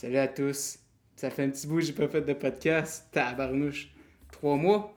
Salut 0.00 0.18
à 0.18 0.28
tous. 0.28 0.78
Ça 1.16 1.28
fait 1.28 1.42
un 1.42 1.50
petit 1.50 1.66
bout 1.66 1.78
que 1.78 1.80
j'ai 1.80 1.92
pas 1.92 2.06
fait 2.06 2.20
de 2.20 2.32
podcast. 2.32 3.08
Tabarnouche. 3.10 3.92
Trois 4.30 4.54
mois. 4.54 4.96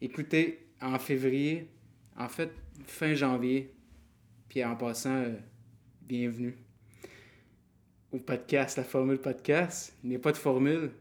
Écoutez, 0.00 0.68
en 0.80 0.98
février, 0.98 1.68
en 2.16 2.30
fait, 2.30 2.50
fin 2.86 3.12
janvier, 3.12 3.74
puis 4.48 4.64
en 4.64 4.74
passant, 4.74 5.16
euh, 5.16 5.36
bienvenue 6.00 6.56
au 8.10 8.20
podcast, 8.20 8.78
la 8.78 8.84
formule 8.84 9.18
podcast. 9.18 9.94
Il 10.02 10.08
n'y 10.08 10.16
a 10.16 10.18
pas 10.18 10.32
de 10.32 10.38
formule, 10.38 10.92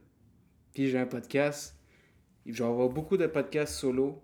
puis 0.73 0.89
j'ai 0.89 0.97
un 0.97 1.05
podcast. 1.05 1.79
Je 2.45 2.61
vais 2.61 2.69
avoir 2.69 2.89
beaucoup 2.89 3.15
de 3.15 3.27
podcasts 3.27 3.75
solo, 3.75 4.21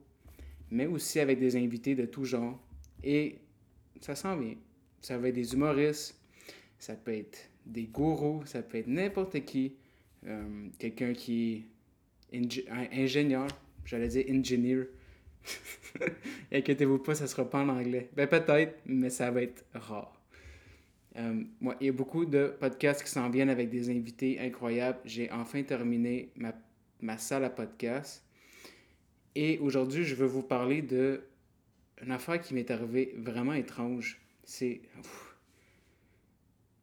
mais 0.70 0.86
aussi 0.86 1.22
avec 1.22 1.40
des 1.40 1.56
invités 1.56 1.96
de 1.96 2.06
tout 2.06 2.26
genre. 2.26 2.62
Et 3.02 3.40
ça 4.02 4.16
s'en 4.16 4.36
vient. 4.36 4.58
Ça 5.00 5.18
va 5.18 5.30
être 5.30 5.36
des 5.36 5.54
humoristes, 5.54 6.20
ça 6.78 6.94
peut 6.94 7.14
être 7.14 7.50
des 7.68 7.84
gourous, 7.84 8.46
ça 8.46 8.62
peut 8.62 8.78
être 8.78 8.88
n'importe 8.88 9.44
qui. 9.46 9.76
Euh, 10.26 10.68
quelqu'un 10.80 11.14
qui 11.14 11.66
est 12.32 12.44
ingénieur, 12.92 13.48
j'allais 13.86 14.08
dire 14.08 14.26
engineer. 14.30 14.88
Inquiétez-vous 16.52 17.00
pas, 17.00 17.16
ça 17.16 17.28
sera 17.28 17.50
pas 17.50 17.62
en 17.62 17.70
anglais. 17.70 18.10
Ben 18.16 18.28
peut-être, 18.28 18.80
mais 18.86 19.10
ça 19.10 19.32
va 19.32 19.44
être 19.44 19.64
rare. 19.74 20.14
Euh, 21.18 21.44
moi, 21.62 21.76
il 21.80 21.88
y 21.88 21.90
a 21.90 21.94
beaucoup 21.94 22.26
de 22.26 22.56
podcasts 22.60 23.04
qui 23.04 23.10
s'en 23.10 23.30
viennent 23.30 23.50
avec 23.50 23.70
des 23.70 23.90
invités 23.90 24.40
incroyables. 24.40 25.00
J'ai 25.06 25.32
enfin 25.32 25.64
terminé 25.64 26.32
ma, 26.36 27.18
salle 27.18 27.44
à 27.44 27.50
podcast. 27.50 28.24
Et 29.36 29.58
aujourd'hui, 29.60 30.04
je 30.04 30.16
veux 30.16 30.28
vous 30.28 30.44
parler 30.44 30.82
de 30.82 31.22
une 32.04 32.12
affaire 32.12 32.40
qui 32.40 32.54
m'est 32.54 32.70
arrivée 32.70 33.14
vraiment 33.18 33.54
étrange. 33.54 34.20
C'est. 34.44 34.82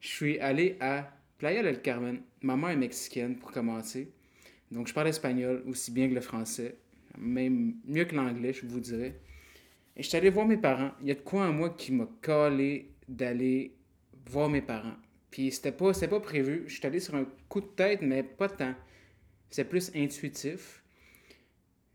Je 0.04 0.10
suis 0.10 0.38
allé 0.38 0.76
à 0.80 1.10
Playa 1.38 1.62
del 1.62 1.80
Carmen. 1.80 2.20
Ma 2.42 2.56
mère 2.56 2.68
est 2.68 2.76
mexicaine, 2.76 3.38
pour 3.38 3.52
commencer. 3.52 4.12
Donc, 4.70 4.86
je 4.86 4.92
parle 4.92 5.08
espagnol 5.08 5.64
aussi 5.66 5.90
bien 5.92 6.10
que 6.10 6.14
le 6.14 6.20
français. 6.20 6.76
Même 7.16 7.76
mieux 7.86 8.04
que 8.04 8.14
l'anglais, 8.14 8.52
je 8.52 8.66
vous 8.66 8.80
dirais. 8.80 9.18
Et 9.96 10.02
je 10.02 10.08
suis 10.08 10.18
allé 10.18 10.28
voir 10.28 10.46
mes 10.46 10.58
parents. 10.58 10.90
Il 11.00 11.08
y 11.08 11.10
a 11.10 11.14
de 11.14 11.22
quoi 11.22 11.46
en 11.46 11.54
moi 11.54 11.70
qui 11.70 11.90
m'a 11.90 12.06
collé 12.20 12.90
d'aller 13.08 13.72
voir 14.26 14.50
mes 14.50 14.60
parents. 14.60 14.96
Puis 15.30 15.50
c'était 15.50 15.72
pas, 15.72 15.94
pas 15.94 16.20
prévu. 16.20 16.64
Je 16.66 16.74
suis 16.74 16.86
allé 16.86 17.00
sur 17.00 17.14
un 17.14 17.26
coup 17.48 17.62
de 17.62 17.66
tête, 17.66 18.02
mais 18.02 18.22
pas 18.22 18.50
tant. 18.50 18.74
C'est 19.48 19.64
plus 19.64 19.90
intuitif. 19.96 20.82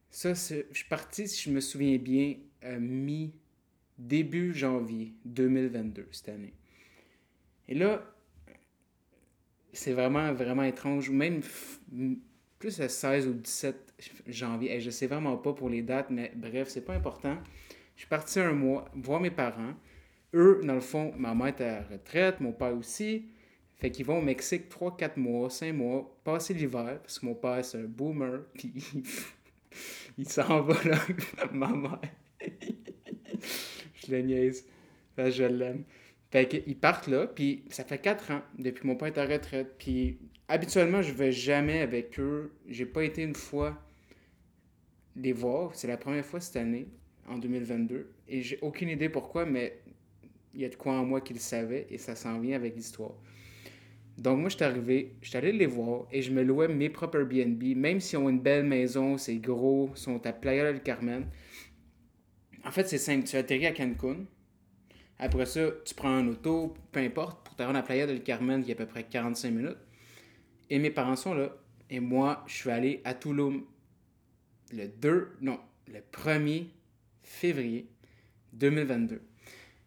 Ça, 0.10 0.34
je 0.34 0.64
suis 0.74 0.90
parti, 0.90 1.28
si 1.28 1.48
je 1.48 1.54
me 1.54 1.62
souviens 1.62 1.98
bien, 2.00 2.38
mi 2.80 3.36
début 4.00 4.52
janvier 4.56 5.14
2022 5.26 6.08
cette 6.12 6.30
année. 6.30 6.54
Et 7.70 7.76
là, 7.76 8.04
c'est 9.72 9.94
vraiment, 9.94 10.34
vraiment 10.34 10.64
étrange. 10.64 11.10
Même 11.12 11.42
plus 12.58 12.80
le 12.80 12.90
16 12.90 13.28
ou 13.28 13.34
17 13.34 13.94
janvier. 14.28 14.74
Et 14.74 14.82
je 14.82 14.90
sais 14.90 15.08
vraiment 15.08 15.38
pas 15.38 15.54
pour 15.54 15.70
les 15.70 15.84
dates, 15.84 16.10
mais 16.10 16.32
bref, 16.36 16.68
c'est 16.68 16.84
pas 16.84 16.96
important. 16.96 17.38
Je 17.96 18.02
suis 18.02 18.10
parti 18.10 18.40
un 18.40 18.54
mois 18.54 18.86
voir 18.96 19.22
mes 19.22 19.30
parents. 19.30 19.74
Eux, 20.34 20.62
dans 20.64 20.74
le 20.74 20.82
fond, 20.82 21.14
ma 21.18 21.36
mère 21.36 21.48
est 21.48 21.62
à 21.62 21.80
la 21.80 21.84
retraite, 21.84 22.40
mon 22.40 22.52
père 22.52 22.76
aussi. 22.76 23.28
Fait 23.78 23.92
qu'ils 23.92 24.06
vont 24.06 24.18
au 24.18 24.22
Mexique 24.22 24.70
3-4 24.70 25.18
mois, 25.18 25.50
5 25.50 25.74
mois, 25.74 26.20
passer 26.24 26.54
l'hiver, 26.54 27.00
parce 27.02 27.20
que 27.20 27.26
mon 27.26 27.36
père, 27.36 27.64
c'est 27.64 27.78
un 27.78 27.84
boomer, 27.84 28.42
puis 28.54 28.74
il 30.18 30.28
s'en 30.28 30.62
va 30.62 30.84
là 30.84 30.98
avec 31.02 31.52
ma 31.54 31.70
mère. 31.70 32.02
je 33.96 34.12
le 34.12 34.22
niaise. 34.22 34.66
je 35.18 35.44
l'aime. 35.44 35.84
Fait 36.32 36.48
qu'ils 36.48 36.78
partent 36.78 37.08
là, 37.08 37.26
puis 37.26 37.64
ça 37.70 37.84
fait 37.84 37.98
quatre 37.98 38.32
ans 38.32 38.42
depuis 38.58 38.88
mon 38.88 38.96
père 38.96 39.08
est 39.08 39.18
à 39.18 39.26
retraite. 39.26 39.76
Puis 39.80 40.20
habituellement, 40.48 41.02
je 41.02 41.12
vais 41.12 41.32
jamais 41.32 41.82
avec 41.82 42.20
eux. 42.20 42.52
J'ai 42.68 42.86
pas 42.86 43.04
été 43.04 43.24
une 43.24 43.36
fois 43.36 43.82
les 45.16 45.34
voir. 45.34 45.74
C'est 45.74 45.88
la 45.88 45.98
première 45.98 46.26
fois 46.26 46.40
cette 46.40 46.58
année, 46.58 46.88
en 47.28 47.38
2022. 47.40 48.12
Et 48.28 48.42
j'ai 48.42 48.60
aucune 48.62 48.90
idée 48.90 49.10
pourquoi, 49.10 49.46
mais 49.46 49.82
il 50.54 50.62
y 50.62 50.66
a 50.66 50.70
de 50.70 50.76
quoi 50.76 50.94
en 50.94 51.06
moi 51.06 51.22
qui 51.22 51.34
le 51.34 51.40
savait 51.40 51.88
et 51.90 51.98
ça 51.98 52.16
s'en 52.16 52.40
vient 52.40 52.56
avec 52.56 52.76
l'histoire. 52.76 53.14
Donc 54.20 54.40
moi, 54.40 54.50
je 54.50 54.56
suis 54.56 54.66
arrivé, 54.66 55.14
je 55.22 55.30
suis 55.30 55.38
allé 55.38 55.52
les 55.52 55.66
voir 55.66 56.06
et 56.12 56.22
je 56.22 56.32
me 56.32 56.44
louais 56.44 56.68
mes 56.68 56.90
propres 56.90 57.20
Airbnb, 57.20 57.64
même 57.78 58.00
s'ils 58.00 58.20
ont 58.20 58.30
une 58.30 58.42
belle 58.42 58.66
maison, 58.66 59.18
c'est 59.18 59.38
gros, 59.38 59.92
sont 59.96 60.26
à 60.26 60.34
Playa 60.34 60.66
del 60.66 60.84
Carmen. 60.84 61.26
En 62.66 62.72
fait, 62.72 62.88
c'est 62.88 62.98
simple. 62.98 63.26
Tu 63.26 63.38
atterris 63.38 63.66
à 63.66 63.72
Cancun. 63.72 64.26
Après 65.20 65.46
ça, 65.46 65.62
tu 65.86 65.94
prends 65.94 66.10
un 66.10 66.28
auto, 66.28 66.74
peu 66.92 67.02
importe, 67.02 67.46
pour 67.46 67.56
t'arriver 67.56 67.78
à 67.78 67.82
la 67.82 67.86
Playa 67.86 68.08
del 68.08 68.24
Carmen, 68.24 68.64
qui 68.64 68.72
est 68.72 68.74
à 68.74 68.78
peu 68.78 68.86
près 68.86 69.04
45 69.04 69.52
minutes. 69.52 69.78
Et 70.70 70.80
mes 70.80 70.90
parents 70.90 71.18
sont 71.18 71.34
là. 71.34 71.52
Et 71.90 72.00
moi, 72.00 72.44
je 72.48 72.56
suis 72.56 72.70
allé 72.70 73.02
à 73.04 73.14
Tulum 73.14 73.66
le 74.72 74.88
2, 74.88 75.38
non, 75.42 75.60
le 75.88 76.00
1er 76.00 76.68
février 77.24 77.90
2022. 78.54 79.22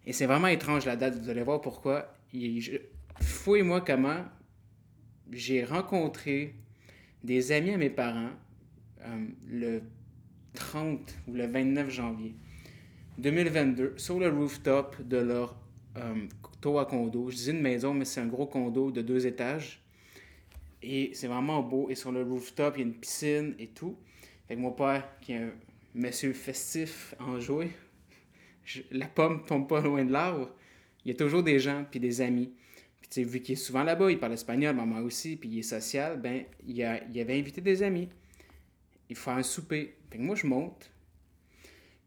Et 0.05 0.13
c'est 0.13 0.27
vraiment 0.27 0.49
étrange 0.49 0.85
la 0.85 0.97
date, 0.97 1.17
vous 1.17 1.31
allez 1.31 1.43
voir 1.43 1.61
pourquoi. 1.61 2.15
Fouille-moi 3.21 3.81
comment 3.83 4.25
j'ai 5.31 5.65
rencontré 5.65 6.55
des 7.23 7.53
amis 7.53 7.71
à 7.71 7.79
mes 7.79 7.91
parents 7.91 8.31
euh, 9.03 9.27
le 9.49 9.83
30 10.55 11.15
ou 11.29 11.35
le 11.35 11.47
29 11.47 11.91
janvier. 11.91 12.35
2022 13.23 13.95
sur 13.99 14.19
le 14.19 14.29
rooftop 14.29 14.97
de 15.07 15.19
leur 15.19 15.55
euh, 15.97 16.27
toit 16.61 16.87
condo. 16.87 17.31
Je 17.31 17.37
disais 17.37 17.53
une 17.53 17.61
maison, 17.61 17.95
mais 17.95 18.05
c'est 18.05 18.21
un 18.21 18.27
gros 18.27 18.47
condo 18.47 18.91
de 18.91 19.01
deux 19.01 19.27
étages. 19.29 19.81
Et 20.83 21.13
c'est 21.15 21.29
vraiment 21.29 21.63
beau. 21.63 21.89
Et 21.89 21.95
sur 21.95 22.11
le 22.11 22.23
rooftop, 22.25 22.75
il 22.77 22.81
y 22.81 22.83
a 22.83 22.87
une 22.87 22.95
piscine 22.95 23.55
et 23.61 23.69
tout. 23.69 23.97
Fait 24.49 24.57
que 24.57 24.61
mon 24.61 24.73
père, 24.73 25.09
qui 25.21 25.33
est 25.33 25.37
un 25.37 25.53
monsieur 25.95 26.33
festif, 26.33 27.15
en 27.21 27.39
jouet, 27.39 27.71
la 28.91 29.07
pomme 29.07 29.45
tombe 29.45 29.69
pas 29.69 29.81
loin 29.81 30.05
de 30.05 30.11
l'arbre. 30.11 30.51
Il 31.05 31.13
y 31.13 31.15
a 31.15 31.17
toujours 31.17 31.45
des 31.45 31.61
gens 31.61 31.85
puis 31.89 32.01
des 32.01 32.21
amis. 32.21 32.53
Puis 33.01 33.23
vu 33.23 33.41
qu'il 33.41 33.53
est 33.53 33.57
souvent 33.57 33.85
là-bas, 33.85 34.11
il 34.11 34.19
parle 34.19 34.33
espagnol, 34.33 34.75
maman 34.75 34.99
aussi, 34.99 35.37
puis 35.37 35.49
il 35.49 35.59
est 35.61 35.63
social, 35.63 36.21
ben 36.21 36.43
il, 36.67 36.83
a, 36.83 36.95
avait 36.95 37.39
invité 37.39 37.61
des 37.61 37.85
amis. 37.85 38.09
Il 39.09 39.15
fait 39.15 39.31
un 39.31 39.43
souper. 39.45 39.95
Fait 40.11 40.19
que 40.19 40.23
moi, 40.23 40.35
je 40.35 40.47
monte 40.47 40.91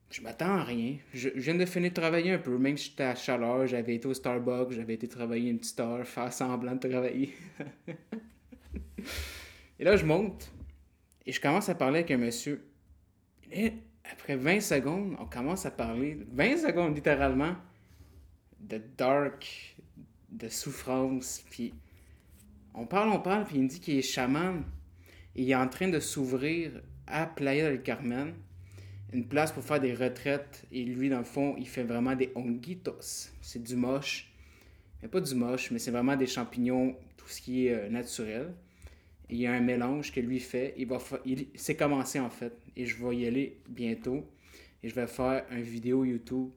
je 0.10 0.22
m'attends 0.22 0.58
à 0.58 0.64
rien. 0.64 0.98
Je, 1.14 1.30
viens 1.30 1.56
de 1.56 1.66
finir 1.66 1.90
de 1.90 1.96
travailler 1.96 2.32
un 2.32 2.38
peu, 2.38 2.58
même 2.58 2.78
si 2.78 2.90
j'étais 2.90 3.04
à 3.04 3.16
chaleur, 3.16 3.68
j'avais 3.68 3.96
été 3.96 4.08
au 4.08 4.14
Starbucks, 4.14 4.72
j'avais 4.72 4.94
été 4.94 5.08
travailler 5.08 5.50
une 5.50 5.60
petite 5.60 5.80
heure, 5.80 6.06
faire 6.06 6.32
semblant 6.32 6.76
de 6.76 6.88
travailler. 6.88 7.34
et 9.80 9.84
là, 9.84 9.98
je 9.98 10.06
monte 10.06 10.52
et 11.26 11.32
je 11.32 11.42
commence 11.42 11.70
à 11.70 11.76
parler 11.76 12.00
avec 12.00 12.12
un 12.12 12.18
monsieur. 12.18 12.64
Et 13.52 13.74
après 14.12 14.36
20 14.36 14.62
secondes, 14.62 15.16
on 15.20 15.26
commence 15.26 15.66
à 15.66 15.72
parler, 15.72 16.20
20 16.32 16.58
secondes 16.58 16.96
littéralement, 16.96 17.56
de 18.60 18.82
dark, 18.98 19.76
de 20.30 20.50
souffrance. 20.50 21.44
Puis 21.50 21.74
on 22.74 22.86
parle, 22.86 23.10
on 23.10 23.20
parle, 23.20 23.46
puis 23.46 23.58
il 23.58 23.64
me 23.64 23.70
dit 23.70 23.80
qu'il 23.80 23.98
est 23.98 24.02
chaman 24.02 24.64
et 25.36 25.44
il 25.44 25.52
est 25.52 25.56
en 25.56 25.68
train 25.68 25.88
de 25.88 26.00
s'ouvrir 26.00 26.72
à 27.08 27.26
Playa 27.26 27.70
del 27.70 27.82
Carmen 27.82 28.34
une 29.16 29.26
place 29.28 29.52
pour 29.52 29.64
faire 29.64 29.80
des 29.80 29.94
retraites. 29.94 30.66
Et 30.72 30.84
lui, 30.84 31.10
dans 31.10 31.20
le 31.20 31.24
fond, 31.24 31.56
il 31.58 31.68
fait 31.68 31.84
vraiment 31.84 32.16
des 32.16 32.32
honguitos. 32.36 33.32
C'est 33.42 33.64
du 33.64 33.76
moche. 33.76 34.32
Mais 35.02 35.08
pas 35.08 35.22
du 35.22 35.36
moche, 35.36 35.72
mais 35.72 35.80
c'est 35.80 35.92
vraiment 35.92 36.16
des 36.16 36.28
champignons, 36.28 36.96
tout 37.18 37.28
ce 37.28 37.42
qui 37.42 37.68
est 37.68 37.74
euh, 37.74 37.90
naturel. 37.90 38.54
il 39.30 39.38
y 39.38 39.48
a 39.48 39.54
un 39.54 39.62
mélange 39.62 40.12
que 40.12 40.20
lui 40.20 40.40
fait. 40.40 40.74
Il 40.78 40.88
va 40.88 41.00
il... 41.26 41.48
C'est 41.56 41.76
commencé 41.76 42.20
en 42.20 42.30
fait. 42.30 42.54
Et 42.76 42.86
je 42.86 43.04
vais 43.04 43.16
y 43.16 43.26
aller 43.26 43.58
bientôt. 43.70 44.28
Et 44.84 44.90
je 44.90 44.96
vais 44.96 45.08
faire 45.08 45.46
une 45.52 45.62
vidéo 45.62 46.04
YouTube 46.04 46.50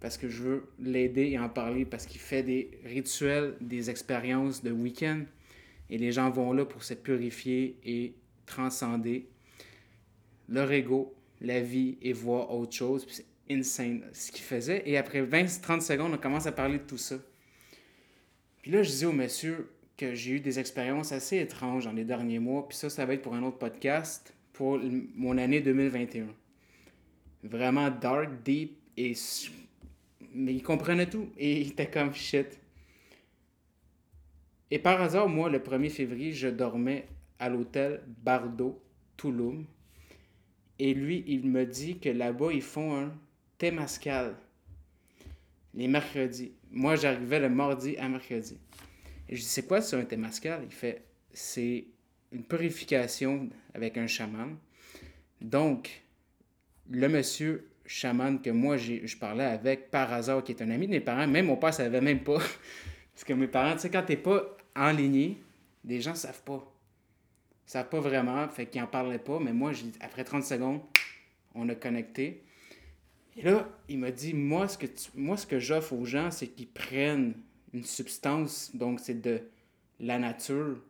parce 0.00 0.16
que 0.16 0.28
je 0.30 0.42
veux 0.42 0.70
l'aider 0.78 1.28
et 1.28 1.38
en 1.38 1.50
parler 1.50 1.84
parce 1.84 2.06
qu'il 2.06 2.20
fait 2.20 2.42
des 2.42 2.70
rituels, 2.84 3.56
des 3.60 3.90
expériences 3.90 4.62
de 4.62 4.70
week-end. 4.70 5.24
Et 5.90 5.98
les 5.98 6.12
gens 6.12 6.30
vont 6.30 6.52
là 6.52 6.64
pour 6.64 6.82
se 6.82 6.94
purifier 6.94 7.78
et 7.84 8.14
transcender 8.46 9.28
leur 10.48 10.70
ego, 10.72 11.14
la 11.40 11.60
vie 11.60 11.96
et 12.02 12.12
voir 12.12 12.52
autre 12.54 12.72
chose. 12.72 13.06
c'est 13.08 13.26
insane 13.50 14.04
ce 14.12 14.30
qu'il 14.30 14.44
faisait. 14.44 14.82
Et 14.86 14.96
après 14.96 15.22
20-30 15.22 15.80
secondes, 15.80 16.12
on 16.14 16.18
commence 16.18 16.46
à 16.46 16.52
parler 16.52 16.78
de 16.78 16.84
tout 16.84 16.98
ça. 16.98 17.16
Puis 18.62 18.70
là, 18.70 18.82
je 18.82 18.90
disais 18.90 19.06
au 19.06 19.12
monsieur 19.12 19.70
que 19.96 20.14
j'ai 20.14 20.32
eu 20.32 20.40
des 20.40 20.58
expériences 20.58 21.12
assez 21.12 21.38
étranges 21.38 21.84
dans 21.84 21.92
les 21.92 22.04
derniers 22.04 22.38
mois. 22.38 22.68
Puis 22.68 22.78
ça, 22.78 22.90
ça 22.90 23.04
va 23.04 23.14
être 23.14 23.22
pour 23.22 23.34
un 23.34 23.42
autre 23.42 23.58
podcast 23.58 24.34
pour 24.52 24.78
mon 25.14 25.36
année 25.38 25.60
2021. 25.60 26.26
Vraiment 27.42 27.90
dark, 27.90 28.42
deep 28.44 28.78
et. 28.96 29.14
Mais 30.32 30.54
il 30.54 30.62
comprenait 30.62 31.08
tout. 31.08 31.30
Et 31.36 31.60
il 31.60 31.68
était 31.68 31.90
comme 31.90 32.14
shit. 32.14 32.60
Et 34.70 34.78
par 34.78 35.00
hasard, 35.02 35.28
moi, 35.28 35.48
le 35.48 35.58
1er 35.58 35.90
février, 35.90 36.32
je 36.32 36.48
dormais 36.48 37.08
à 37.38 37.48
l'hôtel 37.48 38.02
Bardo, 38.22 38.80
Tulum. 39.16 39.64
Et 40.80 40.94
lui, 40.94 41.24
il 41.26 41.46
me 41.46 41.66
dit 41.66 41.98
que 41.98 42.08
là-bas, 42.08 42.52
ils 42.52 42.62
font 42.62 42.96
un 42.96 43.12
Témascal 43.58 44.34
les 45.74 45.88
mercredis. 45.88 46.52
Moi, 46.70 46.96
j'arrivais 46.96 47.38
le 47.38 47.48
mardi 47.48 47.96
à 47.98 48.08
mercredi. 48.08 48.58
Et 49.28 49.36
je 49.36 49.42
dis, 49.42 49.46
c'est 49.46 49.66
quoi 49.66 49.80
ça, 49.80 49.98
un? 49.98 50.04
Il 50.10 50.70
fait, 50.70 51.04
c'est 51.32 51.84
une 52.32 52.42
purification 52.42 53.48
avec 53.74 53.96
un 53.98 54.06
chaman. 54.06 54.56
Donc, 55.40 56.02
le 56.90 57.08
monsieur 57.08 57.68
chaman 57.86 58.40
que 58.40 58.50
moi 58.50 58.76
je 58.76 59.16
parlais 59.16 59.44
avec 59.44 59.90
par 59.90 60.12
hasard, 60.12 60.42
qui 60.42 60.52
est 60.52 60.62
un 60.62 60.70
ami 60.70 60.86
de 60.86 60.92
mes 60.92 61.00
parents, 61.00 61.26
même 61.26 61.46
mon 61.46 61.56
père 61.56 61.70
ne 61.70 61.74
savait 61.74 62.00
même 62.00 62.22
pas. 62.22 62.38
Parce 63.14 63.24
que 63.24 63.32
mes 63.32 63.48
parents, 63.48 63.74
tu 63.74 63.80
sais, 63.80 63.90
quand 63.90 64.02
t'es 64.02 64.16
pas 64.16 64.56
en 64.74 64.92
ligne, 64.92 65.36
des 65.84 66.00
gens 66.00 66.14
savent 66.14 66.42
pas. 66.42 66.66
Savent 67.70 67.88
pas 67.88 68.00
vraiment, 68.00 68.48
fait 68.48 68.66
qu'ils 68.66 68.82
en 68.82 68.88
parlaient 68.88 69.20
pas, 69.20 69.38
mais 69.38 69.52
moi, 69.52 69.70
après 70.00 70.24
30 70.24 70.42
secondes, 70.42 70.80
on 71.54 71.68
a 71.68 71.76
connecté. 71.76 72.42
Et 73.36 73.42
là, 73.42 73.68
il 73.88 74.00
m'a 74.00 74.10
dit, 74.10 74.34
moi, 74.34 74.66
ce 74.66 74.76
que, 74.76 74.86
moi, 75.14 75.36
ce 75.36 75.46
que 75.46 75.60
j'offre 75.60 75.92
aux 75.92 76.04
gens, 76.04 76.32
c'est 76.32 76.48
qu'ils 76.48 76.66
prennent 76.66 77.32
une 77.72 77.84
substance, 77.84 78.74
donc 78.74 78.98
c'est 78.98 79.20
de 79.20 79.42
la 80.00 80.18
nature, 80.18 80.82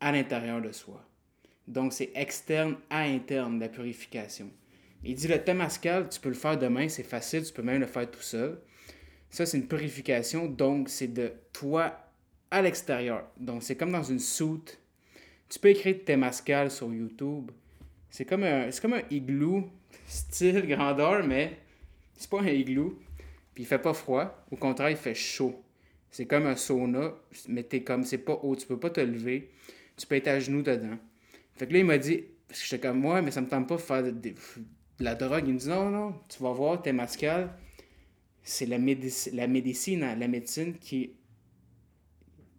à 0.00 0.10
l'intérieur 0.10 0.60
de 0.60 0.72
soi. 0.72 1.08
Donc, 1.68 1.92
c'est 1.92 2.10
externe 2.16 2.78
à 2.90 3.02
interne, 3.02 3.60
la 3.60 3.68
purification. 3.68 4.50
Il 5.04 5.14
dit, 5.14 5.28
le 5.28 5.38
Temascal, 5.38 6.08
tu 6.08 6.18
peux 6.18 6.30
le 6.30 6.34
faire 6.34 6.58
demain, 6.58 6.88
c'est 6.88 7.04
facile, 7.04 7.44
tu 7.44 7.52
peux 7.52 7.62
même 7.62 7.78
le 7.78 7.86
faire 7.86 8.10
tout 8.10 8.22
seul. 8.22 8.58
Ça, 9.30 9.46
c'est 9.46 9.56
une 9.56 9.68
purification, 9.68 10.46
donc 10.46 10.88
c'est 10.88 11.14
de 11.14 11.32
toi 11.52 11.96
à 12.50 12.60
l'extérieur. 12.60 13.24
Donc, 13.38 13.62
c'est 13.62 13.76
comme 13.76 13.92
dans 13.92 14.02
une 14.02 14.18
soute. 14.18 14.81
Tu 15.52 15.58
peux 15.58 15.68
écrire 15.68 15.96
Temascal 16.02 16.70
sur 16.70 16.90
YouTube. 16.94 17.50
C'est 18.08 18.24
comme 18.24 18.42
un, 18.42 18.70
c'est 18.70 18.80
comme 18.80 18.94
un 18.94 19.02
igloo, 19.10 19.68
style 20.06 20.66
grandeur, 20.66 21.26
mais 21.26 21.58
c'est 22.16 22.30
pas 22.30 22.40
un 22.40 22.46
igloo. 22.46 22.98
Puis 23.52 23.64
il 23.64 23.66
fait 23.66 23.78
pas 23.78 23.92
froid. 23.92 24.46
Au 24.50 24.56
contraire, 24.56 24.88
il 24.88 24.96
fait 24.96 25.14
chaud. 25.14 25.62
C'est 26.10 26.24
comme 26.24 26.46
un 26.46 26.56
sauna, 26.56 27.12
mais 27.48 27.64
t'es 27.64 27.82
comme, 27.82 28.02
c'est 28.04 28.16
pas 28.16 28.32
haut, 28.42 28.56
tu 28.56 28.66
peux 28.66 28.80
pas 28.80 28.88
te 28.88 29.00
lever. 29.00 29.50
Tu 29.98 30.06
peux 30.06 30.14
être 30.14 30.28
à 30.28 30.40
genoux 30.40 30.62
dedans. 30.62 30.96
Fait 31.56 31.66
que 31.66 31.74
là, 31.74 31.80
il 31.80 31.84
m'a 31.84 31.98
dit, 31.98 32.24
parce 32.48 32.62
que 32.62 32.68
j'étais 32.68 32.88
comme, 32.88 33.00
moi, 33.00 33.20
mais 33.20 33.30
ça 33.30 33.42
me 33.42 33.46
tente 33.46 33.68
pas 33.68 33.76
de 33.76 33.80
faire 33.82 34.02
de, 34.04 34.34
la 35.00 35.14
drogue. 35.14 35.44
Il 35.46 35.52
me 35.52 35.58
dit, 35.58 35.68
non, 35.68 35.90
non, 35.90 36.14
tu 36.30 36.42
vas 36.42 36.52
voir, 36.52 36.80
Temascal, 36.80 37.52
c'est 38.42 38.64
la, 38.64 38.78
la 38.78 39.46
médecine, 39.48 40.00
la 40.00 40.28
médecine 40.28 40.78
qui, 40.78 41.12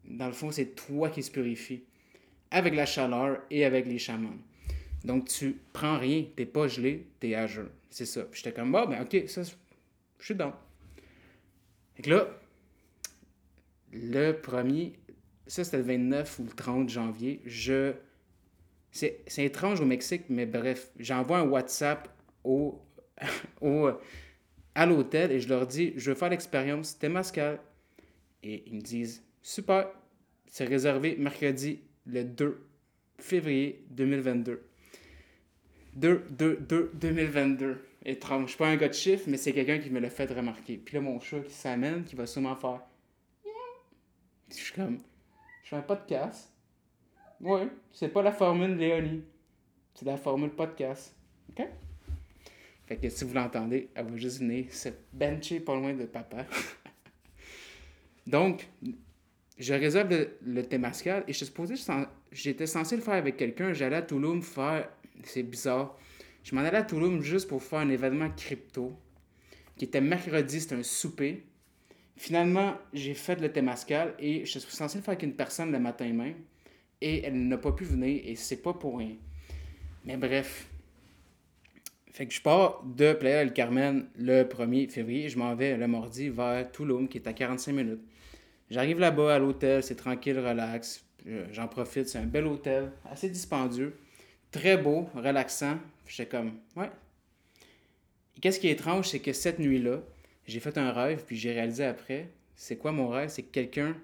dans 0.06 0.28
le 0.28 0.34
fond, 0.34 0.52
c'est 0.52 0.76
toi 0.76 1.10
qui 1.10 1.24
se 1.24 1.32
purifie. 1.32 1.86
Avec 2.54 2.76
la 2.76 2.86
chaleur 2.86 3.42
et 3.50 3.66
avec 3.66 3.86
les 3.86 4.00
chamans. 4.00 4.38
Donc, 5.04 5.28
tu 5.28 5.60
prends 5.74 5.98
rien, 5.98 6.24
t'es 6.36 6.46
pas 6.46 6.68
gelé, 6.68 7.08
t'es 7.20 7.36
à 7.36 7.48
jeun. 7.48 7.68
C'est 7.90 8.06
ça. 8.06 8.22
J'étais 8.32 8.54
comme, 8.54 8.72
bah, 8.72 8.86
ben, 8.88 9.02
ok, 9.02 9.28
ça, 9.28 9.42
je 9.44 10.26
suis 10.26 10.36
dans. 10.36 10.54
Fait 11.96 12.04
que 12.04 12.10
là, 12.10 12.28
le 13.92 14.32
premier, 14.32 14.94
ça 15.48 15.64
c'était 15.64 15.78
le 15.78 15.84
29 15.84 16.40
ou 16.40 16.44
le 16.44 16.52
30 16.52 16.90
janvier, 16.90 17.42
je. 17.46 17.94
C'est 18.92 19.24
étrange 19.38 19.82
au 19.82 19.86
Mexique, 19.86 20.26
mais 20.30 20.46
bref, 20.46 20.92
j'envoie 21.00 21.40
un 21.40 21.50
WhatsApp 21.50 22.08
au, 22.44 22.80
au, 23.62 23.90
à 24.76 24.86
l'hôtel 24.86 25.32
et 25.32 25.40
je 25.40 25.50
leur 25.50 25.66
dis 25.66 25.94
je 25.96 26.12
veux 26.12 26.16
faire 26.16 26.30
l'expérience 26.30 27.00
Temascal. 27.00 27.60
Et 28.44 28.64
ils 28.68 28.76
me 28.76 28.82
disent 28.82 29.24
super, 29.42 29.90
c'est 30.46 30.66
réservé 30.66 31.16
mercredi 31.18 31.82
le 32.06 32.24
2 32.24 32.66
février 33.20 33.86
2022. 33.92 34.64
2, 35.96 36.26
2, 36.30 36.58
2, 36.58 36.92
2022. 36.94 37.86
Étrange. 38.06 38.44
Je 38.44 38.50
suis 38.50 38.58
pas 38.58 38.68
un 38.68 38.76
gars 38.76 38.90
de 38.90 38.94
chiffre, 38.94 39.26
mais 39.28 39.38
c'est 39.38 39.54
quelqu'un 39.54 39.80
qui 39.80 39.90
me 39.90 40.00
l'a 40.00 40.10
fait 40.10 40.30
remarquer. 40.32 40.78
Puis 40.78 40.96
là, 40.96 41.02
mon 41.02 41.20
chat 41.20 41.40
qui 41.40 41.54
s'amène, 41.54 42.04
qui 42.04 42.16
va 42.16 42.26
sûrement 42.26 42.56
faire. 42.56 42.82
Je 44.50 44.56
suis 44.56 44.74
comme. 44.74 45.00
Je 45.64 45.70
fais 45.70 45.76
un 45.78 45.82
podcast. 45.82 46.52
Ouais, 47.40 47.68
c'est 47.92 48.10
pas 48.10 48.22
la 48.22 48.32
formule 48.32 48.76
Léonie. 48.76 49.24
C'est 49.94 50.06
la 50.06 50.18
formule 50.18 50.50
podcast. 50.50 51.16
OK? 51.50 51.66
Fait 52.86 52.98
que 52.98 53.10
si 53.10 53.24
vous 53.24 53.34
l'entendez, 53.34 53.90
elle 53.96 54.06
va 54.06 54.18
juste 54.18 54.40
venir 54.40 54.74
se 54.74 54.90
bencher 55.14 55.60
pas 55.60 55.76
loin 55.76 55.94
de 55.94 56.06
papa. 56.06 56.46
Donc, 58.28 58.68
je 59.58 59.74
réserve 59.74 60.10
le, 60.10 60.38
le 60.46 60.64
Témascal 60.64 61.24
et 61.28 61.34
je 61.34 61.38
suis 61.38 61.46
supposé, 61.48 61.76
j'étais 62.32 62.68
censé 62.68 62.96
le 62.96 63.02
faire 63.02 63.16
avec 63.16 63.38
quelqu'un. 63.38 63.74
J'allais 63.74 63.98
à 63.98 64.02
Toulouse 64.02 64.44
faire, 64.44 64.90
c'est 65.24 65.44
bizarre, 65.44 65.98
je 66.44 66.56
m'en 66.56 66.62
allais 66.62 66.78
à 66.78 66.84
Toulouse 66.84 67.24
juste 67.24 67.48
pour 67.48 67.64
faire 67.64 67.80
un 67.80 67.90
événement 67.90 68.30
crypto 68.30 68.98
qui 69.78 69.86
était 69.86 70.02
mercredi, 70.02 70.62
c'était 70.62 70.76
un 70.76 70.84
souper. 70.84 71.44
Finalement, 72.16 72.76
j'ai 72.94 73.14
fait 73.14 73.40
le 73.42 73.52
Témascal 73.52 74.14
et 74.20 74.46
je 74.46 74.60
suis 74.60 74.72
censé 74.72 74.98
le 74.98 75.04
faire 75.04 75.14
avec 75.14 75.24
une 75.24 75.36
personne 75.36 75.72
le 75.72 75.80
matin 75.80 76.12
même 76.12 76.36
et 77.02 77.24
elle 77.24 77.48
n'a 77.48 77.58
pas 77.58 77.72
pu 77.72 77.84
venir 77.84 78.22
et 78.24 78.36
c'est 78.36 78.62
pas 78.62 78.74
pour 78.74 78.98
rien. 79.00 79.16
Mais 80.06 80.18
bref, 80.18 80.70
fait 82.12 82.28
que 82.28 82.34
je 82.34 82.42
pars 82.42 82.84
de 82.84 83.14
Playa 83.14 83.42
El 83.42 83.54
Carmen 83.54 84.06
le 84.18 84.44
1er 84.44 84.90
février. 84.90 85.30
Je 85.30 85.38
m'en 85.38 85.56
vais 85.56 85.76
le 85.76 85.88
mardi 85.88 86.30
vers 86.30 86.72
Toulouse, 86.72 87.08
qui 87.10 87.18
est 87.18 87.28
à 87.28 87.34
45 87.34 87.72
minutes. 87.74 88.02
J'arrive 88.70 89.00
là-bas 89.00 89.36
à 89.36 89.40
l'hôtel, 89.40 89.84
c'est 89.84 89.96
tranquille, 89.96 90.40
relax. 90.40 91.06
J'en 91.52 91.68
profite, 91.68 92.08
c'est 92.08 92.18
un 92.18 92.26
bel 92.26 92.46
hôtel, 92.46 92.92
assez 93.10 93.30
dispendieux, 93.30 93.98
très 94.52 94.78
beau, 94.78 95.10
relaxant. 95.16 95.78
J'étais 96.08 96.30
comme, 96.30 96.54
ouais. 96.76 96.90
Et 98.36 98.40
qu'est-ce 98.42 98.60
qui 98.60 98.68
est 98.68 98.72
étrange, 98.72 99.10
c'est 99.10 99.20
que 99.20 99.32
cette 99.32 99.60
nuit-là, 99.60 100.00
j'ai 100.48 100.60
fait 100.60 100.78
un 100.78 100.92
rêve, 100.92 101.24
puis 101.26 101.38
j'ai 101.38 101.54
réalisé 101.54 101.86
après, 101.86 102.30
c'est 102.56 102.78
quoi 102.78 102.92
mon 102.92 103.08
rêve? 103.08 103.30
C'est 103.30 103.44
que 103.44 103.52
quelqu'un, 103.52 103.96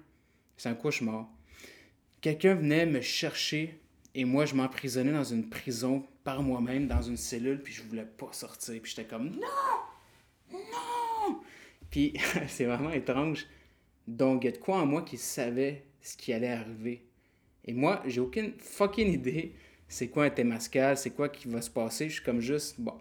c'est 0.56 0.68
un 0.68 0.74
cauchemar. 0.74 1.28
Quelqu'un 2.20 2.54
venait 2.54 2.86
me 2.86 3.00
chercher 3.00 3.80
et 4.14 4.24
moi, 4.24 4.44
je 4.44 4.54
m'emprisonnais 4.54 5.12
dans 5.12 5.24
une 5.24 5.48
prison 5.48 6.04
par 6.24 6.42
moi-même, 6.42 6.88
dans 6.88 7.02
une 7.02 7.16
cellule, 7.16 7.62
puis 7.62 7.72
je 7.72 7.82
voulais 7.82 8.04
pas 8.04 8.32
sortir. 8.32 8.80
Puis 8.82 8.92
j'étais 8.94 9.08
comme 9.08 9.30
non! 9.30 9.46
Non! 10.52 11.40
Puis 11.90 12.14
c'est 12.48 12.64
vraiment 12.64 12.90
étrange. 12.90 13.46
Donc, 14.06 14.44
il 14.44 14.46
y 14.46 14.48
a 14.48 14.52
de 14.52 14.58
quoi 14.58 14.78
en 14.78 14.86
moi 14.86 15.02
qui 15.02 15.16
savait 15.16 15.84
ce 16.00 16.16
qui 16.16 16.32
allait 16.32 16.48
arriver. 16.48 17.04
Et 17.64 17.72
moi, 17.72 18.02
j'ai 18.06 18.20
aucune 18.20 18.52
fucking 18.58 19.08
idée 19.12 19.54
c'est 19.90 20.06
quoi 20.06 20.26
un 20.26 20.30
Témascal, 20.30 20.96
c'est 20.96 21.10
quoi 21.10 21.28
qui 21.28 21.48
va 21.48 21.60
se 21.60 21.68
passer. 21.68 22.08
Je 22.08 22.14
suis 22.14 22.22
comme 22.22 22.40
juste, 22.40 22.80
bon, 22.80 22.94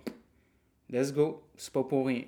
let's 0.90 1.14
go, 1.14 1.44
c'est 1.56 1.72
pas 1.72 1.84
pour 1.84 2.08
rien. 2.08 2.24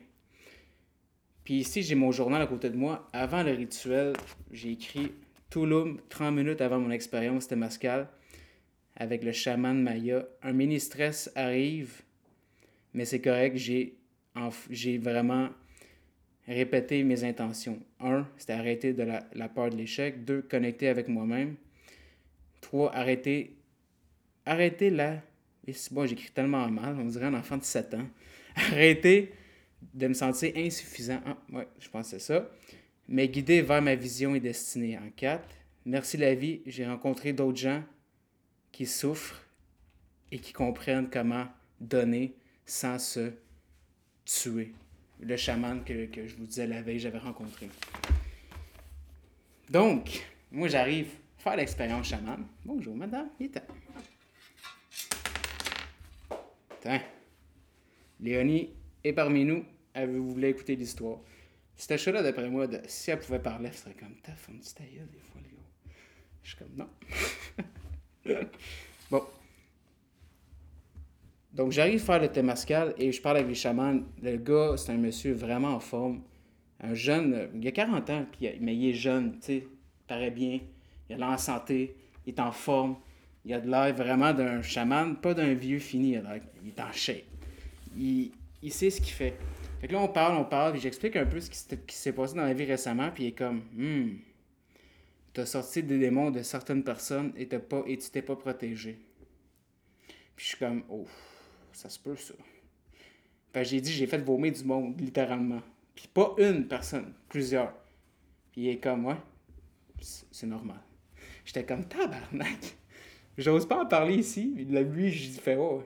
Puis 1.43 1.55
ici, 1.55 1.81
j'ai 1.81 1.95
mon 1.95 2.11
journal 2.11 2.43
à 2.43 2.45
côté 2.45 2.69
de 2.69 2.77
moi. 2.77 3.09
Avant 3.11 3.41
le 3.41 3.53
rituel, 3.53 4.13
j'ai 4.51 4.73
écrit 4.73 5.13
Tulum 5.49 5.99
30 6.09 6.35
minutes 6.35 6.61
avant 6.61 6.79
mon 6.79 6.91
expérience 6.91 7.47
Témascal 7.47 8.07
avec 8.95 9.23
le 9.23 9.31
chaman 9.31 9.81
Maya. 9.81 10.27
Un 10.43 10.53
mini 10.53 10.79
stress 10.79 11.31
arrive, 11.35 12.03
mais 12.93 13.05
c'est 13.05 13.19
correct, 13.19 13.57
j'ai, 13.57 13.97
j'ai 14.69 14.99
vraiment 14.99 15.49
répété 16.53 17.03
mes 17.03 17.23
intentions. 17.23 17.79
Un, 17.99 18.27
c'était 18.37 18.53
arrêter 18.53 18.93
de 18.93 19.03
la, 19.03 19.27
la 19.33 19.49
peur 19.49 19.69
de 19.69 19.75
l'échec. 19.75 20.25
Deux, 20.25 20.41
connecter 20.41 20.87
avec 20.87 21.07
moi-même. 21.07 21.55
Trois, 22.61 22.93
arrêter, 22.95 23.55
arrêter 24.45 24.89
la... 24.89 25.21
Bon, 25.91 26.05
j'écris 26.05 26.31
tellement 26.31 26.67
mal, 26.69 26.97
on 26.99 27.05
dirait 27.05 27.27
un 27.27 27.33
enfant 27.35 27.57
de 27.57 27.63
7 27.63 27.93
ans. 27.93 28.07
Arrêter 28.55 29.31
de 29.93 30.07
me 30.07 30.13
sentir 30.13 30.51
insuffisant. 30.55 31.21
Ah, 31.25 31.37
ouais, 31.53 31.67
je 31.79 31.87
c'est 32.03 32.19
ça. 32.19 32.49
Mais 33.07 33.27
guider 33.27 33.61
vers 33.61 33.81
ma 33.81 33.95
vision 33.95 34.35
et 34.35 34.39
destinée. 34.39 34.97
En 34.97 35.09
quatre, 35.15 35.55
merci 35.85 36.17
la 36.17 36.33
vie, 36.33 36.61
j'ai 36.65 36.85
rencontré 36.85 37.33
d'autres 37.33 37.59
gens 37.59 37.83
qui 38.71 38.85
souffrent 38.85 39.45
et 40.31 40.39
qui 40.39 40.53
comprennent 40.53 41.09
comment 41.09 41.47
donner 41.79 42.33
sans 42.65 42.99
se 42.99 43.31
tuer. 44.25 44.73
Le 45.21 45.37
chaman 45.37 45.83
que, 45.83 46.09
je 46.15 46.35
vous 46.35 46.45
disais 46.45 46.65
la 46.65 46.81
veille, 46.81 46.99
j'avais 46.99 47.19
rencontré. 47.19 47.69
Donc, 49.69 50.25
moi 50.51 50.67
j'arrive 50.67 51.07
à 51.37 51.41
faire 51.43 51.55
l'expérience 51.55 52.07
chaman. 52.07 52.45
Bonjour 52.65 52.95
madame, 52.95 53.29
il 53.39 53.45
est 53.45 53.57
Léonie 58.19 58.69
est 59.03 59.13
parmi 59.13 59.45
nous. 59.45 59.63
Elle 59.93 60.17
voulait 60.17 60.49
écouter 60.49 60.75
l'histoire? 60.75 61.19
Cette 61.75 61.99
chat-là, 61.99 62.23
d'après 62.23 62.49
moi, 62.49 62.67
si 62.87 63.11
elle 63.11 63.19
pouvait 63.19 63.39
parler, 63.39 63.69
elle 63.69 63.77
serait 63.77 63.93
comme 63.93 64.15
ta 64.21 64.33
femme 64.33 64.59
des 64.59 65.19
fois, 65.19 65.41
Léo. 65.41 65.59
Je 66.43 66.49
suis 66.49 66.57
comme 66.57 66.75
non. 66.75 66.89
bon. 69.11 69.23
Donc, 71.53 71.71
j'arrive 71.71 72.01
à 72.01 72.05
faire 72.05 72.21
le 72.21 72.29
Témascal 72.29 72.93
et 72.97 73.11
je 73.11 73.21
parle 73.21 73.37
avec 73.37 73.49
les 73.49 73.55
chamans. 73.55 74.01
Le 74.21 74.37
gars, 74.37 74.75
c'est 74.77 74.93
un 74.93 74.97
monsieur 74.97 75.33
vraiment 75.33 75.75
en 75.75 75.79
forme. 75.79 76.21
Un 76.79 76.93
jeune, 76.93 77.49
il 77.53 77.67
a 77.67 77.71
40 77.71 78.09
ans, 78.09 78.25
mais 78.59 78.75
il 78.75 78.89
est 78.89 78.93
jeune, 78.93 79.33
tu 79.33 79.45
sais, 79.45 79.67
paraît 80.07 80.31
bien. 80.31 80.59
Il 81.09 81.15
a 81.15 81.17
l'air 81.17 81.29
en 81.29 81.37
santé, 81.37 81.95
il 82.25 82.33
est 82.33 82.39
en 82.39 82.51
forme. 82.51 82.95
Il 83.43 83.53
a 83.53 83.59
de 83.59 83.69
l'air 83.69 83.93
vraiment 83.93 84.33
d'un 84.33 84.61
chaman, 84.61 85.15
pas 85.15 85.33
d'un 85.33 85.53
vieux 85.53 85.79
fini. 85.79 86.17
Il 86.63 86.69
est 86.69 86.81
en 86.81 86.91
shape. 86.91 87.23
Il, 87.97 88.31
sait 88.69 88.89
ce 88.89 89.01
qu'il 89.01 89.13
fait. 89.13 89.37
Fait 89.81 89.87
que 89.87 89.93
là, 89.93 89.99
on 89.99 90.07
parle, 90.07 90.37
on 90.37 90.45
parle, 90.45 90.73
puis 90.73 90.81
j'explique 90.81 91.15
un 91.15 91.25
peu 91.25 91.39
ce 91.41 91.49
qui 91.49 91.95
s'est 91.95 92.13
passé 92.13 92.35
dans 92.35 92.43
la 92.43 92.53
vie 92.53 92.65
récemment, 92.65 93.09
puis 93.11 93.25
il 93.25 93.27
est 93.27 93.37
comme, 93.37 93.63
hmm. 93.73 94.19
t'as 95.33 95.45
sorti 95.45 95.83
des 95.83 95.97
démons 95.97 96.31
de 96.31 96.43
certaines 96.43 96.83
personnes 96.83 97.33
et, 97.35 97.47
t'as 97.47 97.59
pas, 97.59 97.83
et 97.87 97.97
tu 97.97 98.09
t'es 98.09 98.21
pas 98.21 98.35
protégé. 98.35 98.99
Puis 100.35 100.45
je 100.45 100.49
suis 100.49 100.57
comme, 100.57 100.83
oh, 100.89 101.07
ça 101.73 101.89
se 101.89 101.99
peut 101.99 102.15
ça. 102.15 102.33
Fait 103.53 103.65
j'ai 103.65 103.81
dit, 103.81 103.91
j'ai 103.91 104.07
fait 104.07 104.19
vomir 104.19 104.53
du 104.53 104.63
monde, 104.63 104.99
littéralement. 104.99 105.61
Puis 105.95 106.07
pas 106.07 106.33
une 106.37 106.67
personne, 106.67 107.13
plusieurs. 107.27 107.73
Puis 108.51 108.61
il 108.61 108.69
est 108.69 108.77
comme, 108.77 109.05
ouais, 109.05 109.17
c'est 109.99 110.47
normal. 110.47 110.79
J'étais 111.45 111.65
comme, 111.65 111.85
tabarnak. 111.85 112.77
J'ose 113.37 113.67
pas 113.67 113.83
en 113.83 113.85
parler 113.85 114.15
ici. 114.15 114.53
Lui, 114.55 115.11
je 115.11 115.39
fais, 115.39 115.55
oh, 115.57 115.83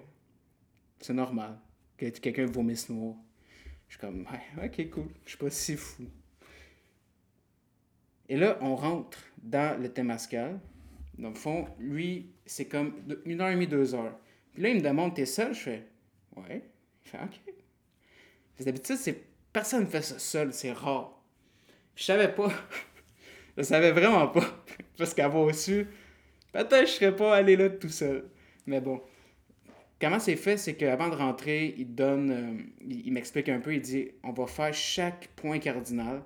c'est 0.99 1.13
normal 1.13 1.57
que 1.97 2.09
quelqu'un 2.09 2.45
vomisse 2.45 2.89
noir. 2.89 3.15
Je 3.87 3.93
suis 3.93 4.01
comme, 4.01 4.27
ouais, 4.31 4.65
ok, 4.65 4.89
cool. 4.89 5.07
Je 5.23 5.29
suis 5.29 5.37
pas 5.37 5.49
si 5.49 5.75
fou. 5.75 6.03
Et 8.27 8.37
là, 8.37 8.57
on 8.61 8.75
rentre 8.75 9.19
dans 9.41 9.79
le 9.79 9.91
Temascal. 9.91 10.59
Dans 11.17 11.29
le 11.29 11.35
fond, 11.35 11.67
lui, 11.79 12.31
c'est 12.45 12.65
comme 12.65 12.93
une 13.25 13.41
heure 13.41 13.49
et 13.49 13.53
demie, 13.53 13.67
deux 13.67 13.95
heures. 13.95 14.19
Puis 14.55 14.63
là, 14.63 14.69
il 14.69 14.77
me 14.77 14.81
demande, 14.81 15.13
t'es 15.13 15.25
seul? 15.25 15.53
Je 15.53 15.59
fais, 15.59 15.87
ouais. 16.37 16.63
Il 17.05 17.11
fait, 17.11 17.17
ok. 17.17 18.63
D'habitude, 18.63 18.95
c'est 18.95 19.21
personne 19.51 19.81
ne 19.81 19.85
fait 19.85 20.01
ça 20.01 20.17
seul, 20.17 20.53
c'est 20.53 20.71
rare. 20.71 21.21
Je 21.95 22.05
savais 22.05 22.33
pas. 22.33 22.49
je 23.57 23.63
savais 23.63 23.91
vraiment 23.91 24.27
pas. 24.29 24.63
Parce 24.97 25.13
qu'avoir 25.13 25.53
su, 25.53 25.87
peut-être 26.53 26.87
je 26.87 26.93
serais 26.93 27.13
pas 27.13 27.35
allé 27.35 27.57
là 27.57 27.69
tout 27.69 27.89
seul. 27.89 28.29
Mais 28.65 28.79
bon. 28.79 29.01
Comment 29.99 30.19
c'est 30.19 30.37
fait, 30.37 30.57
c'est 30.57 30.75
qu'avant 30.75 31.09
de 31.09 31.15
rentrer, 31.15 31.75
il 31.77 31.93
donne, 31.93 32.31
euh, 32.31 32.63
il, 32.81 33.11
m'explique 33.11 33.49
un 33.49 33.59
peu, 33.59 33.73
il 33.73 33.81
dit, 33.81 34.09
on 34.23 34.31
va 34.31 34.45
faire 34.45 34.73
chaque 34.73 35.29
point 35.35 35.59
cardinal. 35.59 36.23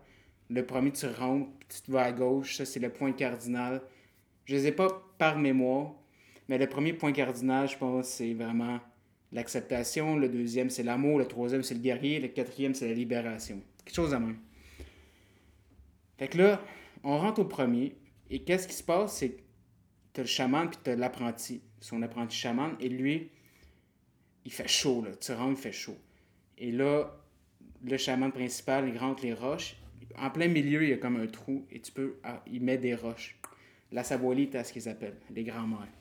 Le 0.50 0.66
premier, 0.66 0.92
tu 0.92 1.06
rentres, 1.08 1.50
tu 1.68 1.92
vas 1.92 2.04
à 2.04 2.12
gauche, 2.12 2.58
ça 2.58 2.66
c'est 2.66 2.80
le 2.80 2.90
point 2.90 3.12
cardinal. 3.12 3.82
Je 4.46 4.56
les 4.56 4.68
ai 4.68 4.72
pas 4.72 4.88
par 5.18 5.38
mémoire, 5.38 5.94
mais 6.50 6.58
le 6.58 6.68
premier 6.68 6.94
point 6.94 7.12
cardinal, 7.12 7.70
je 7.70 7.78
pense, 7.78 8.08
c'est 8.08 8.34
vraiment 8.34 8.80
l'acceptation. 9.32 10.18
Le 10.18 10.28
deuxième, 10.28 10.72
c'est 10.72 10.82
l'amour. 10.82 11.20
Le 11.20 11.28
troisième, 11.28 11.62
c'est 11.62 11.76
le 11.76 11.80
guerrier. 11.80 12.20
Le 12.20 12.28
quatrième, 12.28 12.74
c'est 12.74 12.88
la 12.88 12.96
libération. 12.96 13.62
Quelque 13.86 13.96
chose 13.96 14.10
de 14.10 14.16
même. 14.16 14.40
Fait 16.18 16.28
que 16.28 16.40
là, 16.40 16.60
on 17.04 17.20
rentre 17.20 17.42
au 17.42 17.46
premier. 17.46 17.96
Et 18.32 18.42
qu'est-ce 18.42 18.68
qui 18.68 18.74
se 18.74 18.82
passe? 18.82 19.18
C'est 19.18 19.30
que 19.30 19.42
tu 20.14 20.22
as 20.22 20.24
le 20.24 20.28
chaman 20.28 20.68
puis 20.68 20.80
tu 20.84 20.90
as 20.90 20.96
l'apprenti. 20.96 21.62
Son 21.80 22.02
apprenti 22.02 22.36
chaman. 22.36 22.76
Et 22.80 22.90
lui, 22.90 23.30
il 24.44 24.52
fait 24.52 24.68
chaud. 24.68 25.04
Là. 25.04 25.12
Tu 25.18 25.32
rentres, 25.32 25.60
il 25.60 25.62
fait 25.62 25.72
chaud. 25.72 25.98
Et 26.58 26.72
là, 26.72 27.16
le 27.84 27.98
chaman 27.98 28.32
principal, 28.32 28.90
il 28.90 28.98
rentre 28.98 29.22
les 29.22 29.36
roches. 29.36 29.76
En 30.18 30.32
plein 30.32 30.48
milieu, 30.48 30.82
il 30.82 30.90
y 30.90 30.94
a 30.94 30.98
comme 30.98 31.18
un 31.18 31.28
trou. 31.28 31.68
Et 31.70 31.80
tu 31.80 31.92
peux. 31.92 32.16
Ah, 32.24 32.44
il 32.52 32.64
met 32.64 32.80
des 32.80 32.96
roches. 32.96 33.40
La 33.92 34.04
sabolite, 34.04 34.56
à 34.56 34.64
ce 34.64 34.74
qu'ils 34.74 34.90
appellent, 34.90 35.20
les 35.30 35.44
grands-mères. 35.44 35.99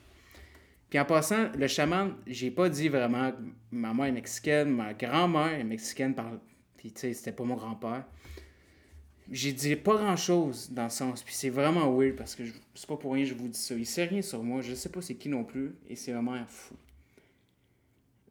Puis 0.88 0.98
en 0.98 1.04
passant, 1.04 1.50
le 1.56 1.66
chaman, 1.66 2.14
j'ai 2.26 2.50
pas 2.50 2.68
dit 2.68 2.88
vraiment 2.88 3.32
que 3.32 3.36
ma 3.70 3.92
mère 3.92 4.06
est 4.06 4.12
mexicaine, 4.12 4.70
ma 4.70 4.94
grand-mère 4.94 5.52
est 5.52 5.64
mexicaine, 5.64 6.14
par... 6.14 6.32
puis 6.76 6.92
tu 6.92 7.00
sais, 7.00 7.12
c'était 7.12 7.32
pas 7.32 7.44
mon 7.44 7.56
grand-père. 7.56 8.04
J'ai 9.30 9.52
dit 9.52 9.76
pas 9.76 9.96
grand-chose 9.96 10.70
dans 10.70 10.84
le 10.84 10.90
sens, 10.90 11.22
puis 11.22 11.34
c'est 11.34 11.50
vraiment 11.50 11.94
weird 11.94 12.16
parce 12.16 12.34
que 12.34 12.42
c'est 12.74 12.88
pas 12.88 12.96
pour 12.96 13.12
rien 13.12 13.24
que 13.24 13.30
je 13.30 13.34
vous 13.34 13.48
dis 13.48 13.58
ça. 13.58 13.74
Il 13.74 13.84
sait 13.84 14.06
rien 14.06 14.22
sur 14.22 14.42
moi, 14.42 14.62
je 14.62 14.74
sais 14.74 14.88
pas 14.88 15.02
c'est 15.02 15.16
qui 15.16 15.28
non 15.28 15.44
plus, 15.44 15.74
et 15.86 15.96
c'est 15.96 16.12
vraiment 16.12 16.42
fou. 16.46 16.74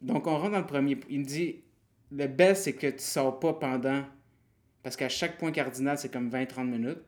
Donc 0.02 0.26
on 0.26 0.38
rentre 0.38 0.54
dans 0.54 0.60
le 0.60 0.66
premier. 0.66 0.98
Il 1.10 1.20
me 1.20 1.26
dit 1.26 1.62
le 2.12 2.28
best, 2.28 2.64
c'est 2.64 2.74
que 2.74 2.88
tu 2.88 3.00
sors 3.00 3.40
pas 3.40 3.54
pendant. 3.54 4.04
Parce 4.82 4.96
qu'à 4.96 5.10
chaque 5.10 5.38
point 5.38 5.52
cardinal, 5.52 5.98
c'est 5.98 6.12
comme 6.12 6.30
20-30 6.30 6.66
minutes. 6.66 7.02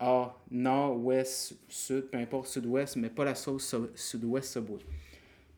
A, 0.00 0.36
nord, 0.50 1.04
ouest, 1.04 1.58
sud, 1.68 2.10
peu 2.10 2.18
importe, 2.18 2.46
sud-ouest, 2.46 2.96
mais 2.96 3.10
pas 3.10 3.24
la 3.24 3.34
sauce 3.34 3.74
sud-ouest 3.94 4.52
Subway. 4.52 4.78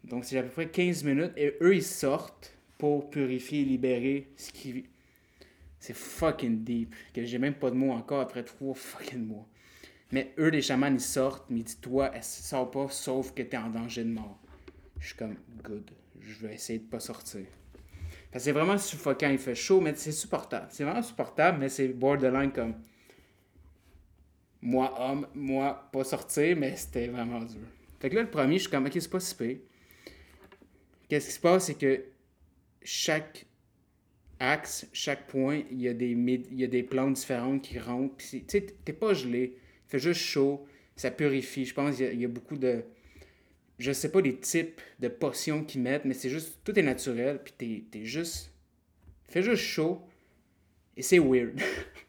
Donc, 0.04 0.24
c'est 0.24 0.38
à 0.38 0.42
peu 0.42 0.48
près 0.48 0.68
15 0.68 1.04
minutes 1.04 1.32
et 1.36 1.56
eux, 1.60 1.74
ils 1.74 1.82
sortent 1.82 2.56
pour 2.78 3.10
purifier 3.10 3.60
et 3.60 3.64
libérer 3.64 4.28
ce 4.36 4.50
qui. 4.50 4.86
C'est 5.78 5.94
fucking 5.94 6.64
deep. 6.64 6.94
Que 7.14 7.24
j'ai 7.24 7.38
même 7.38 7.54
pas 7.54 7.70
de 7.70 7.76
mots 7.76 7.92
encore 7.92 8.20
après 8.20 8.42
trois 8.42 8.74
fucking 8.74 9.26
mois. 9.26 9.46
Mais 10.12 10.34
eux, 10.38 10.48
les 10.48 10.62
chamans, 10.62 10.88
ils 10.88 11.00
sortent, 11.00 11.48
mais 11.50 11.62
dis-toi, 11.62 12.10
elle 12.14 12.24
sort 12.24 12.70
pas 12.70 12.88
sauf 12.88 13.32
que 13.32 13.42
t'es 13.42 13.56
en 13.56 13.70
danger 13.70 14.04
de 14.04 14.10
mort. 14.10 14.38
Je 14.98 15.08
suis 15.08 15.16
comme, 15.16 15.36
good. 15.62 15.90
Je 16.20 16.46
vais 16.46 16.54
essayer 16.54 16.78
de 16.78 16.84
pas 16.84 17.00
sortir. 17.00 17.46
c'est 18.36 18.52
vraiment 18.52 18.76
suffocant, 18.76 19.30
il 19.30 19.38
fait 19.38 19.54
chaud, 19.54 19.80
mais 19.80 19.94
c'est 19.94 20.12
supportable. 20.12 20.66
C'est 20.70 20.84
vraiment 20.84 21.02
supportable, 21.02 21.58
mais 21.58 21.68
c'est 21.68 21.88
borderline 21.88 22.52
comme 22.52 22.74
moi, 24.62 24.94
homme, 24.98 25.26
moi, 25.34 25.88
pas 25.92 26.04
sortir, 26.04 26.56
mais 26.56 26.76
c'était 26.76 27.08
vraiment 27.08 27.40
dur. 27.40 27.60
Fait 27.98 28.10
que 28.10 28.16
là, 28.16 28.22
le 28.22 28.30
premier, 28.30 28.54
je 28.54 28.62
suis 28.62 28.70
comme, 28.70 28.86
ok, 28.86 28.92
c'est 28.94 29.10
pas 29.10 29.20
si 29.20 29.34
pire. 29.34 29.56
Qu'est-ce 31.08 31.26
qui 31.26 31.32
se 31.32 31.40
passe, 31.40 31.66
c'est 31.66 31.78
que 31.78 32.04
chaque 32.82 33.46
axe, 34.38 34.86
chaque 34.92 35.26
point, 35.26 35.62
il 35.70 35.80
y 35.80 35.88
a 35.88 35.92
des, 35.94 36.10
il 36.10 36.58
y 36.58 36.64
a 36.64 36.66
des 36.66 36.82
plantes 36.82 37.14
différentes 37.14 37.62
qui 37.62 37.78
rentrent. 37.78 38.16
Tu 38.18 38.44
sais, 38.46 38.66
t'es 38.84 38.92
pas 38.92 39.12
gelé, 39.12 39.56
il 39.56 39.90
fait 39.90 39.98
juste 39.98 40.20
chaud, 40.20 40.66
ça 40.96 41.10
purifie. 41.10 41.64
Je 41.64 41.74
pense 41.74 41.96
qu'il 41.96 42.20
y, 42.20 42.24
a 42.24 42.28
beaucoup 42.28 42.56
de. 42.56 42.84
Je 43.78 43.92
sais 43.92 44.10
pas 44.10 44.22
des 44.22 44.36
types 44.36 44.80
de 44.98 45.08
potions 45.08 45.64
qu'ils 45.64 45.82
mettent, 45.82 46.04
mais 46.04 46.14
c'est 46.14 46.30
juste. 46.30 46.58
Tout 46.64 46.78
est 46.78 46.82
naturel, 46.82 47.40
puis 47.42 47.52
t'es 47.56 47.98
es 47.98 48.04
juste. 48.04 48.52
Fait 49.28 49.42
juste 49.42 49.62
chaud, 49.62 50.00
et 50.96 51.02
c'est 51.02 51.18
weird. 51.18 51.60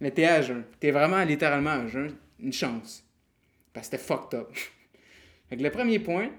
Mais 0.00 0.10
t'es 0.10 0.24
à 0.24 0.42
jeun. 0.42 0.64
T'es 0.80 0.90
vraiment 0.90 1.22
littéralement 1.24 1.70
à 1.70 1.86
jeun. 1.86 2.14
Une 2.38 2.52
chance. 2.52 3.04
Parce 3.72 3.88
que 3.88 3.96
c'était 3.96 4.04
fucked 4.04 4.38
up. 4.38 4.54
fait 5.48 5.56
que 5.56 5.62
le 5.62 5.70
premier 5.70 5.98
point, 5.98 6.30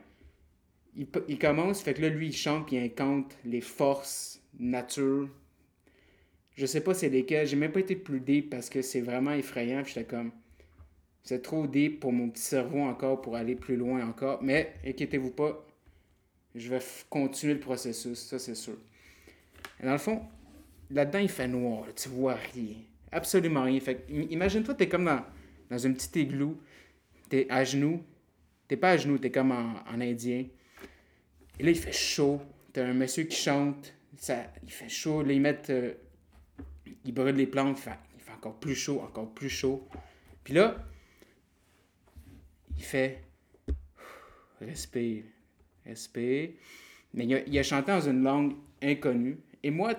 il, 0.95 1.37
commence, 1.37 1.81
fait 1.81 1.93
que 1.93 2.01
là, 2.01 2.09
lui, 2.09 2.27
il 2.27 2.35
chante, 2.35 2.67
puis 2.67 2.77
il 2.77 2.83
incante 2.83 3.37
les 3.45 3.61
forces, 3.61 4.41
nature. 4.59 5.29
Je 6.55 6.65
sais 6.65 6.81
pas 6.81 6.93
c'est 6.93 7.09
lesquelles. 7.09 7.47
J'ai 7.47 7.55
même 7.55 7.71
pas 7.71 7.81
été 7.81 7.95
plus 7.95 8.19
deep 8.19 8.49
parce 8.49 8.69
que 8.69 8.81
c'est 8.81 9.01
vraiment 9.01 9.33
effrayant. 9.33 9.83
J'étais 9.83 10.05
comme, 10.05 10.31
c'est 11.23 11.41
trop 11.41 11.67
deep 11.67 11.99
pour 11.99 12.11
mon 12.11 12.29
petit 12.29 12.41
cerveau 12.41 12.79
encore, 12.79 13.21
pour 13.21 13.35
aller 13.35 13.55
plus 13.55 13.75
loin 13.75 14.07
encore. 14.07 14.41
Mais 14.41 14.73
inquiétez-vous 14.85 15.31
pas, 15.31 15.67
je 16.55 16.69
vais 16.69 16.79
continuer 17.09 17.53
le 17.53 17.59
processus, 17.59 18.19
ça 18.19 18.39
c'est 18.39 18.55
sûr. 18.55 18.77
Et 19.79 19.85
dans 19.85 19.91
le 19.91 19.97
fond, 19.99 20.21
là-dedans, 20.89 21.19
il 21.19 21.29
fait 21.29 21.47
noir, 21.47 21.85
tu 21.95 22.09
vois 22.09 22.35
rien. 22.53 22.75
Absolument 23.11 23.63
rien. 23.63 23.79
Fait 23.79 24.05
imagine-toi, 24.09 24.73
t'es 24.73 24.89
comme 24.89 25.05
dans, 25.05 25.23
dans 25.69 25.87
un 25.87 25.93
petit 25.93 26.21
igloo, 26.21 26.57
t'es 27.29 27.47
à 27.49 27.63
genoux, 27.63 28.03
t'es 28.67 28.77
pas 28.77 28.91
à 28.91 28.97
genoux, 28.97 29.17
t'es 29.17 29.31
comme 29.31 29.51
en, 29.51 30.01
indien. 30.01 30.45
Et 31.59 31.63
là, 31.63 31.71
il 31.71 31.77
fait 31.77 31.93
chaud. 31.93 32.41
T'as 32.73 32.85
un 32.85 32.93
monsieur 32.93 33.23
qui 33.23 33.35
chante, 33.35 33.93
ça, 34.17 34.51
il 34.63 34.71
fait 34.71 34.89
chaud. 34.89 35.23
Là, 35.23 35.33
ils 35.33 35.41
mettent. 35.41 35.69
Euh, 35.69 35.93
brûlent 37.05 37.35
les 37.35 37.47
plantes, 37.47 37.77
il 37.79 37.81
fait, 37.81 37.99
il 38.15 38.21
fait 38.21 38.33
encore 38.33 38.59
plus 38.59 38.75
chaud, 38.75 39.01
encore 39.01 39.33
plus 39.33 39.49
chaud. 39.49 39.87
Puis 40.43 40.53
là, 40.53 40.75
il 42.75 42.83
fait. 42.83 43.23
Respire, 44.59 45.23
respire. 45.85 46.49
Mais 47.13 47.25
il 47.25 47.35
a, 47.35 47.39
il 47.47 47.57
a 47.57 47.63
chanté 47.63 47.91
dans 47.91 48.01
une 48.01 48.23
langue 48.23 48.55
inconnue. 48.81 49.37
Et 49.63 49.71
moi, 49.71 49.93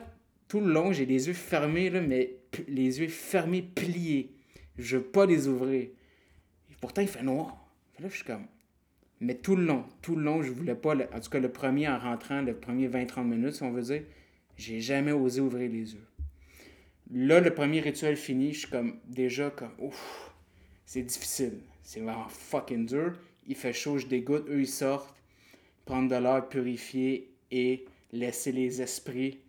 tout 0.49 0.61
le 0.61 0.73
long, 0.73 0.93
j'ai 0.93 1.07
les 1.07 1.29
yeux 1.29 1.35
fermés, 1.35 1.91
là, 1.91 2.01
mais 2.01 2.38
les 2.67 3.01
yeux 3.01 3.09
fermés, 3.09 3.63
pliés. 3.63 4.35
Je 4.77 4.97
veux 4.97 5.03
pas 5.03 5.27
les 5.27 5.49
ouvrir. 5.49 5.83
Et 5.83 6.75
pourtant, 6.81 7.03
il 7.03 7.09
fait 7.09 7.23
noir. 7.23 7.69
Là, 8.01 8.09
je 8.09 8.17
suis 8.17 8.25
comme. 8.25 8.47
Mais 9.21 9.35
tout 9.35 9.57
le 9.57 9.65
long, 9.65 9.85
tout 10.01 10.15
le 10.15 10.23
long, 10.23 10.43
je 10.43 10.51
voulais 10.51 10.77
pas. 10.77 10.95
En 10.95 11.21
tout 11.21 11.31
cas, 11.31 11.41
le 11.41 11.51
premier 11.51 11.89
en 11.89 11.99
rentrant, 11.99 12.43
le 12.43 12.55
premier 12.55 12.89
20-30 12.89 13.25
minutes, 13.25 13.55
si 13.55 13.63
on 13.65 13.73
veut 13.73 13.83
dire, 13.83 14.03
j'ai 14.57 14.81
jamais 14.81 15.13
osé 15.13 15.41
ouvrir 15.41 15.71
les 15.71 15.93
yeux. 15.95 16.07
Là, 17.11 17.41
le 17.41 17.53
premier 17.53 17.81
rituel 17.81 18.17
fini, 18.17 18.53
je 18.53 18.61
suis 18.61 18.69
comme 18.69 18.99
déjà 19.07 19.51
comme 19.51 19.73
ouf, 19.79 20.33
c'est 20.85 21.03
difficile. 21.03 21.61
C'est 21.83 22.01
vraiment 22.01 22.29
fucking 22.29 22.87
dur. 22.87 23.19
Il 23.47 23.57
fait 23.57 23.73
chaud, 23.73 23.99
je 23.99 24.07
dégoûte. 24.07 24.47
Eux, 24.49 24.61
ils 24.61 24.69
sortent, 24.69 25.15
prendre 25.85 26.09
de 26.11 26.23
l'air 26.23 26.49
purifié 26.49 27.31
et 27.51 27.87
laisser 28.13 28.53
les 28.53 28.83
esprits 28.83 29.41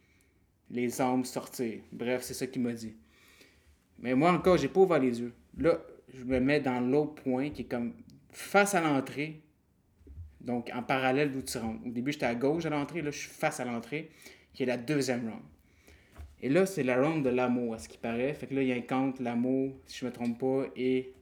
les 0.72 1.02
âmes 1.02 1.26
sortir. 1.26 1.80
Bref, 1.92 2.22
c'est 2.24 2.34
ça 2.34 2.48
qu'il 2.48 2.62
m'a 2.62 2.74
dit. 2.74 2.96
Mais 4.00 4.14
moi 4.14 4.32
encore, 4.32 4.58
j'ai 4.58 4.70
pas 4.70 4.82
ouvert 4.82 5.00
les 5.00 5.20
yeux. 5.20 5.34
Là, 5.58 5.80
je 6.14 6.24
me 6.24 6.40
mets 6.40 6.60
dans 6.60 6.80
l'autre 6.80 7.16
point 7.22 7.50
qui 7.50 7.64
est 7.64 7.66
comme 7.66 7.94
face 8.32 8.76
à 8.76 8.82
l'entrée. 8.82 9.42
Donc 10.42 10.70
en 10.74 10.84
parallèle 10.84 11.32
d'où 11.32 11.42
tu 11.42 11.58
rentres. 11.58 11.86
Au 11.86 11.90
début, 11.90 12.12
j'étais 12.12 12.26
à 12.26 12.36
gauche 12.36 12.64
de 12.64 12.70
l'entrée, 12.70 13.02
là, 13.02 13.12
je 13.12 13.20
suis 13.20 13.30
face 13.30 13.60
à 13.60 13.66
l'entrée, 13.66 14.10
qui 14.54 14.64
est 14.64 14.66
la 14.66 14.78
deuxième 14.78 15.28
round. 15.28 15.44
Et 16.42 16.48
là, 16.48 16.66
c'est 16.66 16.84
la 16.84 17.02
round 17.02 17.26
de 17.26 17.30
l'amour, 17.30 17.74
à 17.74 17.80
ce 17.80 17.90
qui 17.90 17.98
paraît. 17.98 18.34
Fait 18.34 18.48
que 18.48 18.56
là, 18.56 18.64
il 18.64 18.72
incante 18.72 19.20
l'amour, 19.20 19.76
si 19.86 20.00
je 20.00 20.06
me 20.06 20.12
trompe 20.12 20.40
pas, 20.40 20.64
et 20.78 21.14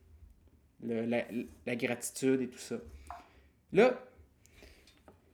la 0.83 1.75
gratitude 1.75 2.41
et 2.41 2.47
tout 2.47 2.59
ça. 2.59 2.75
Là, 3.73 3.99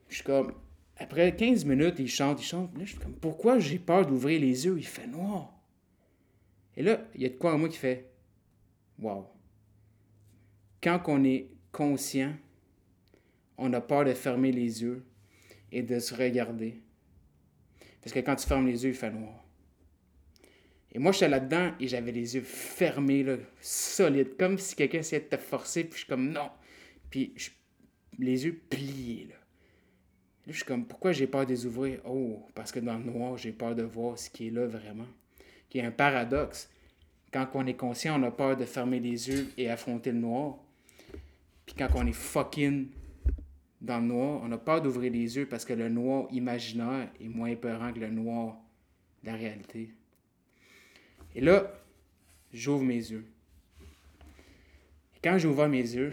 je 0.07 0.15
suis 0.15 0.23
comme, 0.23 0.53
après 0.97 1.35
15 1.35 1.65
minutes, 1.65 1.95
il 1.99 2.07
chante, 2.07 2.41
il 2.41 2.45
chante. 2.45 2.77
Là, 2.77 2.85
je 2.85 2.91
suis 2.91 2.99
comme, 2.99 3.15
pourquoi 3.15 3.59
j'ai 3.59 3.79
peur 3.79 4.05
d'ouvrir 4.05 4.39
les 4.39 4.65
yeux? 4.65 4.77
Il 4.77 4.85
fait 4.85 5.07
noir. 5.07 5.53
Et 6.75 6.83
là, 6.83 7.01
il 7.15 7.21
y 7.21 7.25
a 7.25 7.29
de 7.29 7.35
quoi 7.35 7.53
en 7.53 7.57
moi 7.57 7.69
qui 7.69 7.77
fait, 7.77 8.09
wow. 8.99 9.27
quand 10.81 11.01
on 11.07 11.23
est 11.23 11.49
conscient, 11.71 12.33
on 13.57 13.71
a 13.73 13.81
peur 13.81 14.05
de 14.05 14.13
fermer 14.13 14.51
les 14.51 14.81
yeux 14.81 15.03
et 15.71 15.83
de 15.83 15.99
se 15.99 16.13
regarder. 16.13 16.81
Parce 18.01 18.13
que 18.13 18.19
quand 18.19 18.35
tu 18.35 18.47
fermes 18.47 18.67
les 18.67 18.83
yeux, 18.83 18.89
il 18.89 18.95
fait 18.95 19.11
noir. 19.11 19.43
Et 20.91 20.99
moi, 20.99 21.11
j'étais 21.11 21.29
là-dedans 21.29 21.73
et 21.79 21.87
j'avais 21.87 22.11
les 22.11 22.35
yeux 22.35 22.43
fermés, 22.43 23.23
là, 23.23 23.37
solides, 23.61 24.37
comme 24.37 24.59
si 24.59 24.75
quelqu'un 24.75 24.99
essayait 24.99 25.23
de 25.23 25.27
te 25.27 25.37
forcer, 25.37 25.83
puis 25.83 25.93
je 25.93 25.97
suis 25.99 26.07
comme 26.07 26.31
non. 26.31 26.51
Puis 27.09 27.33
les 28.19 28.45
yeux 28.45 28.61
pliés, 28.69 29.27
là. 29.29 29.35
Je 30.47 30.53
suis 30.53 30.65
comme, 30.65 30.85
pourquoi 30.85 31.13
j'ai 31.13 31.27
peur 31.27 31.45
de 31.45 31.51
les 31.51 31.65
ouvrir? 31.65 31.99
Oh, 32.05 32.45
parce 32.53 32.71
que 32.71 32.79
dans 32.79 32.97
le 32.97 33.03
noir, 33.03 33.37
j'ai 33.37 33.53
peur 33.53 33.75
de 33.75 33.83
voir 33.83 34.19
ce 34.19 34.29
qui 34.29 34.47
est 34.47 34.51
là 34.51 34.67
vraiment. 34.67 35.07
Il 35.73 35.81
y 35.81 35.81
a 35.81 35.87
un 35.87 35.91
paradoxe. 35.91 36.69
Quand 37.31 37.47
on 37.55 37.65
est 37.65 37.73
conscient, 37.73 38.19
on 38.21 38.23
a 38.23 38.31
peur 38.31 38.55
de 38.55 38.65
fermer 38.65 38.99
les 38.99 39.29
yeux 39.29 39.51
et 39.57 39.69
affronter 39.69 40.11
le 40.11 40.19
noir. 40.19 40.57
Puis 41.65 41.75
quand 41.75 41.87
on 41.95 42.05
est 42.05 42.11
fucking 42.11 42.89
dans 43.81 43.99
le 43.99 44.05
noir, 44.05 44.41
on 44.43 44.51
a 44.51 44.57
peur 44.57 44.81
d'ouvrir 44.81 45.11
les 45.11 45.35
yeux 45.35 45.47
parce 45.47 45.65
que 45.65 45.73
le 45.73 45.89
noir 45.89 46.27
imaginaire 46.31 47.09
est 47.19 47.27
moins 47.27 47.49
épeurant 47.49 47.91
que 47.91 47.99
le 47.99 48.09
noir 48.09 48.57
de 49.23 49.31
la 49.31 49.35
réalité. 49.35 49.89
Et 51.33 51.41
là, 51.41 51.73
j'ouvre 52.53 52.83
mes 52.83 52.93
yeux. 52.95 53.25
Et 55.15 55.19
quand 55.23 55.37
j'ouvre 55.37 55.67
mes 55.67 55.81
yeux, 55.81 56.11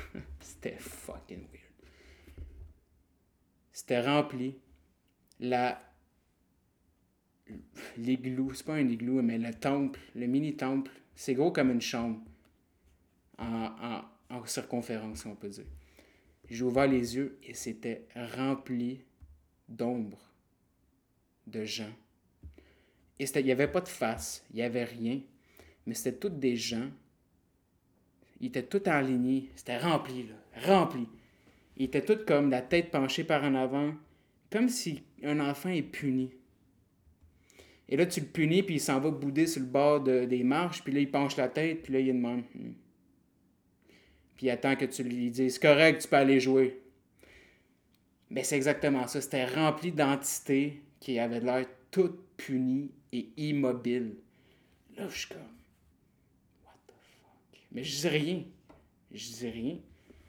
c'était 0.40 0.76
fucking 0.78 1.40
weird. 1.52 1.61
C'était 3.82 4.00
rempli. 4.00 4.54
La 5.40 5.76
l'igloo, 7.96 8.54
c'est 8.54 8.64
pas 8.64 8.74
un 8.74 8.88
igloo, 8.88 9.22
mais 9.22 9.38
le 9.38 9.52
temple, 9.52 9.98
le 10.14 10.28
mini-temple, 10.28 10.92
c'est 11.16 11.34
gros 11.34 11.50
comme 11.50 11.72
une 11.72 11.80
chambre 11.80 12.20
en, 13.38 14.04
en, 14.30 14.36
en 14.36 14.46
circonférence, 14.46 15.26
on 15.26 15.34
peut 15.34 15.48
dire. 15.48 15.64
J'ai 16.48 16.62
ouvert 16.62 16.86
les 16.86 17.16
yeux 17.16 17.40
et 17.42 17.54
c'était 17.54 18.06
rempli 18.14 19.00
d'ombre, 19.68 20.30
de 21.48 21.64
gens. 21.64 21.92
Et 23.18 23.24
il 23.24 23.44
n'y 23.44 23.50
avait 23.50 23.66
pas 23.66 23.80
de 23.80 23.88
face, 23.88 24.44
il 24.50 24.56
n'y 24.56 24.62
avait 24.62 24.84
rien, 24.84 25.20
mais 25.86 25.94
c'était 25.94 26.18
tous 26.18 26.28
des 26.30 26.54
gens. 26.54 26.88
Ils 28.40 28.46
étaient 28.46 28.62
tous 28.62 28.88
alignés, 28.88 29.50
c'était 29.56 29.78
rempli, 29.78 30.28
là, 30.28 30.36
rempli. 30.68 31.08
Ils 31.76 31.84
étaient 31.84 32.04
tous 32.04 32.24
comme 32.24 32.50
la 32.50 32.62
tête 32.62 32.90
penchée 32.90 33.24
par 33.24 33.44
en 33.44 33.54
avant, 33.54 33.94
comme 34.50 34.68
si 34.68 35.02
un 35.22 35.40
enfant 35.40 35.70
est 35.70 35.82
puni. 35.82 36.30
Et 37.88 37.96
là, 37.96 38.06
tu 38.06 38.20
le 38.20 38.26
punis, 38.26 38.62
puis 38.62 38.76
il 38.76 38.80
s'en 38.80 39.00
va 39.00 39.10
bouder 39.10 39.46
sur 39.46 39.60
le 39.60 39.66
bord 39.66 40.00
des 40.00 40.42
marches, 40.44 40.82
puis 40.82 40.92
là, 40.92 41.00
il 41.00 41.10
penche 41.10 41.36
la 41.36 41.48
tête, 41.48 41.82
puis 41.82 41.92
là, 41.92 42.00
il 42.00 42.06
demande. 42.08 42.42
Hmm. 42.54 42.72
Puis 44.34 44.46
il 44.46 44.50
attend 44.50 44.76
que 44.76 44.84
tu 44.86 45.02
lui 45.02 45.30
dises 45.30 45.58
correct, 45.58 46.00
tu 46.00 46.08
peux 46.08 46.16
aller 46.16 46.40
jouer. 46.40 46.80
Mais 48.30 48.44
c'est 48.44 48.56
exactement 48.56 49.06
ça. 49.06 49.20
C'était 49.20 49.44
rempli 49.44 49.92
d'entités 49.92 50.80
qui 51.00 51.18
avaient 51.18 51.40
l'air 51.40 51.66
toutes 51.90 52.18
punies 52.38 52.90
et 53.12 53.28
immobiles. 53.36 54.16
Là, 54.96 55.06
je 55.08 55.18
suis 55.18 55.28
comme. 55.28 55.40
What 56.64 56.78
the 56.86 56.92
fuck? 56.92 57.60
Mais 57.72 57.84
je 57.84 58.00
dis 58.00 58.08
rien. 58.08 58.44
Je 59.12 59.32
dis 59.32 59.50
rien. 59.50 59.76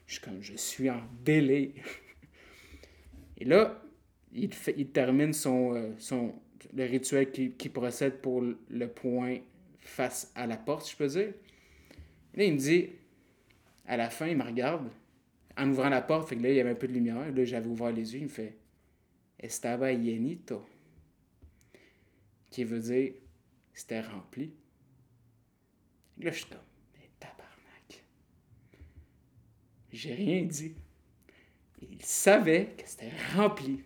Je 0.06 0.14
suis 0.14 0.22
comme, 0.22 0.42
je 0.42 0.56
suis 0.56 0.90
en 0.90 1.02
délai. 1.24 1.74
et 3.38 3.46
là, 3.46 3.82
il, 4.34 4.50
termine 4.90 5.34
son, 5.34 5.76
euh, 5.76 5.92
son, 5.98 6.34
le 6.74 6.86
rituel 6.86 7.32
qui, 7.32 7.52
qui, 7.52 7.70
procède 7.70 8.20
pour 8.22 8.42
le 8.42 8.88
point 8.88 9.38
face 9.80 10.32
à 10.36 10.48
la 10.48 10.58
porte, 10.58 10.90
je 10.90 10.96
peux 10.96 11.08
dire. 11.08 11.34
Et 12.34 12.38
là, 12.38 12.44
il 12.44 12.54
me 12.54 12.58
dit, 12.58 12.90
à 13.86 13.98
la 13.98 14.10
fin, 14.10 14.28
il 14.28 14.38
me 14.38 14.44
regarde, 14.44 14.90
en 15.58 15.70
ouvrant 15.70 15.90
la 15.90 16.02
porte, 16.02 16.30
fait 16.30 16.36
que 16.36 16.44
là, 16.44 16.50
il 16.50 16.56
y 16.56 16.60
avait 16.60 16.72
un 16.72 16.76
peu 16.76 16.88
de 16.88 16.94
lumière. 16.94 17.32
Là, 17.32 17.46
j'avais 17.46 17.68
ouvert 17.68 17.92
les 17.92 18.14
yeux, 18.14 18.20
il 18.20 18.26
me 18.26 18.30
fait 18.30 18.58
Estaba 19.40 19.92
llenito. 19.92 20.66
Qui 22.50 22.64
veut 22.64 22.80
dire 22.80 23.14
c'était 23.74 24.02
rempli. 24.02 24.54
Là, 26.20 26.32
je 26.32 26.38
suis 26.38 26.46
comme 26.46 26.60
Mais 26.96 27.10
tabarnak. 27.20 28.04
J'ai 29.94 30.16
rien 30.16 30.42
dit. 30.42 30.74
Il 31.84 32.02
savait 32.04 32.74
que 32.76 32.84
c'était 32.90 33.12
rempli. 33.36 33.84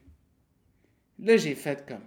Là, 1.20 1.36
j'ai 1.36 1.54
fait 1.54 1.86
comme 1.86 2.06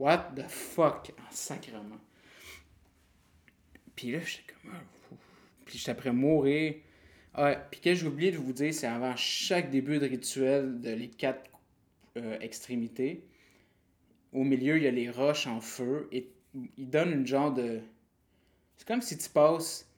What 0.00 0.32
the 0.34 0.48
fuck? 0.48 1.12
en 1.16 1.30
sacrement? 1.30 2.00
Puis 3.94 4.10
là, 4.10 4.18
j'étais 4.18 4.52
comme, 4.52 4.72
ah, 4.74 5.16
puis 5.64 5.78
j'étais 5.78 5.92
après 5.92 6.12
mourir. 6.12 6.74
Ah, 7.32 7.54
puis 7.54 7.80
que 7.80 7.94
j'ai 7.94 8.06
oublié 8.06 8.32
de 8.32 8.38
vous 8.38 8.52
dire, 8.52 8.74
c'est 8.74 8.88
avant 8.88 9.14
chaque 9.14 9.70
début 9.70 10.00
de 10.00 10.06
rituel 10.06 10.80
de 10.80 10.90
les 10.90 11.08
quatre 11.08 11.48
euh, 12.16 12.38
extrémités. 12.40 13.24
Au 14.32 14.42
milieu, 14.42 14.78
il 14.78 14.82
y 14.82 14.88
a 14.88 14.90
les 14.90 15.10
roches 15.10 15.46
en 15.46 15.60
feu 15.60 16.08
et 16.10 16.28
il 16.76 16.90
donne 16.90 17.12
une 17.12 17.26
genre 17.26 17.54
de. 17.54 17.80
C'est 18.76 18.88
comme 18.88 19.02
si 19.02 19.16
tu 19.16 19.28
passes 19.28 19.88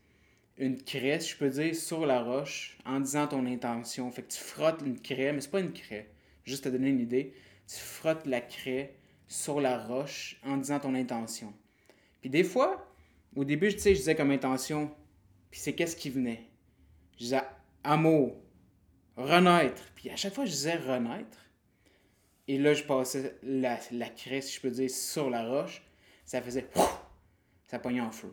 une 0.59 0.83
craie, 0.83 1.21
si 1.21 1.31
je 1.31 1.37
peux 1.37 1.51
dire, 1.51 1.75
sur 1.75 2.07
la 2.07 2.23
roche 2.23 2.79
en 2.85 3.01
disant 3.01 3.27
ton 3.27 3.47
intention. 3.47 4.11
Fait 4.11 4.23
que 4.23 4.33
tu 4.33 4.39
frottes 4.39 4.81
une 4.85 5.01
craie, 5.01 5.33
mais 5.33 5.41
c'est 5.41 5.51
pas 5.51 5.61
une 5.61 5.73
craie. 5.73 6.09
Juste 6.45 6.65
te 6.65 6.69
donner 6.69 6.89
une 6.89 7.01
idée. 7.01 7.35
Tu 7.67 7.77
frottes 7.77 8.27
la 8.27 8.41
craie 8.41 8.95
sur 9.29 9.61
la 9.61 9.79
roche 9.79 10.41
en 10.45 10.57
disant 10.57 10.81
ton 10.81 10.95
intention. 10.95 11.53
Puis 12.21 12.31
des 12.31 12.45
fois, 12.45 12.91
au 13.35 13.45
début, 13.45 13.73
tu 13.73 13.81
sais, 13.81 13.95
je 13.95 14.01
disais 14.01 14.15
comme 14.15 14.31
intention, 14.31 14.91
puis 15.51 15.61
c'est 15.61 15.75
qu'est-ce 15.75 15.97
qui 15.97 16.11
venait? 16.11 16.49
Je 17.15 17.25
disais 17.25 17.43
amour, 17.85 18.37
renaître. 19.17 19.83
Puis 19.95 20.11
à 20.11 20.17
chaque 20.17 20.35
fois, 20.35 20.45
je 20.45 20.51
disais 20.53 20.77
renaître. 20.77 21.39
Et 22.49 22.59
là, 22.59 22.75
je 22.75 22.85
passais 22.85 23.37
la, 23.43 23.79
la 23.91 24.09
craie, 24.09 24.41
si 24.41 24.55
je 24.57 24.61
peux 24.61 24.71
dire, 24.71 24.91
sur 24.91 25.29
la 25.29 25.47
roche. 25.47 25.83
Ça 26.25 26.41
faisait. 26.41 26.67
Ça 27.67 27.79
pognait 27.79 28.01
en 28.01 28.13
feu. 28.13 28.33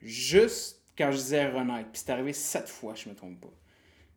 Juste 0.00 0.81
quand 0.96 1.10
je 1.10 1.16
disais 1.16 1.48
renaître. 1.48 1.90
Puis 1.90 2.02
c'est 2.04 2.10
arrivé 2.10 2.32
sept 2.32 2.68
fois, 2.68 2.94
je 2.94 3.08
me 3.08 3.14
trompe 3.14 3.40
pas. 3.40 3.52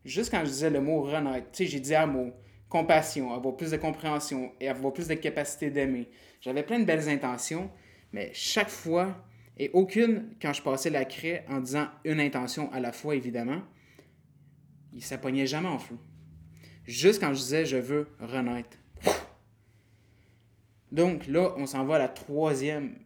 Juste 0.04 0.32
quand 0.32 0.42
je 0.42 0.50
disais 0.50 0.70
le 0.70 0.82
mot 0.82 1.02
renaître. 1.02 1.52
Tu 1.52 1.66
sais, 1.66 1.72
j'ai 1.72 1.80
dit 1.80 1.96
amour, 1.96 2.34
compassion, 2.70 3.34
avoir 3.34 3.56
plus 3.56 3.72
de 3.72 3.78
compréhension 3.78 4.52
et 4.60 4.68
avoir 4.68 4.94
plus 4.94 5.08
de 5.08 5.16
capacité 5.16 5.70
d'aimer. 5.70 6.10
J'avais 6.42 6.64
plein 6.64 6.80
de 6.80 6.86
belles 6.86 7.10
intentions, 7.10 7.72
mais 8.12 8.32
chaque 8.34 8.70
fois, 8.70 9.26
et 9.58 9.70
aucune, 9.74 10.36
quand 10.42 10.54
je 10.54 10.62
passais 10.62 10.90
la 10.90 11.06
craie 11.06 11.46
en 11.50 11.60
disant 11.60 11.88
une 12.04 12.20
intention 12.20 12.72
à 12.72 12.80
la 12.80 12.92
fois, 12.92 13.16
évidemment, 13.16 13.62
il 14.94 15.04
s'appognait 15.04 15.48
jamais 15.48 15.70
en 15.70 15.80
feu. 15.80 15.98
Juste 16.86 17.20
quand 17.20 17.34
je 17.34 17.40
disais 17.40 17.66
je 17.66 17.78
veux 17.78 18.08
renaître. 18.20 18.78
Donc 20.92 21.28
là, 21.28 21.54
on 21.58 21.66
s'en 21.66 21.84
va 21.84 21.96
à 21.96 22.00
la 22.00 22.08
troisième 22.08 23.00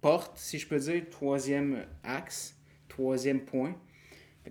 porte, 0.00 0.38
si 0.38 0.58
je 0.58 0.66
peux 0.66 0.78
dire, 0.78 1.04
troisième 1.10 1.86
axe, 2.02 2.55
troisième 2.96 3.40
point. 3.40 3.76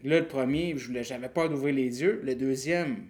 Là, 0.03 0.19
le 0.19 0.27
premier, 0.27 0.75
j'avais 0.77 1.29
peur 1.29 1.49
d'ouvrir 1.49 1.73
les 1.73 2.01
yeux. 2.01 2.21
Le 2.23 2.36
deuxième, 2.36 3.08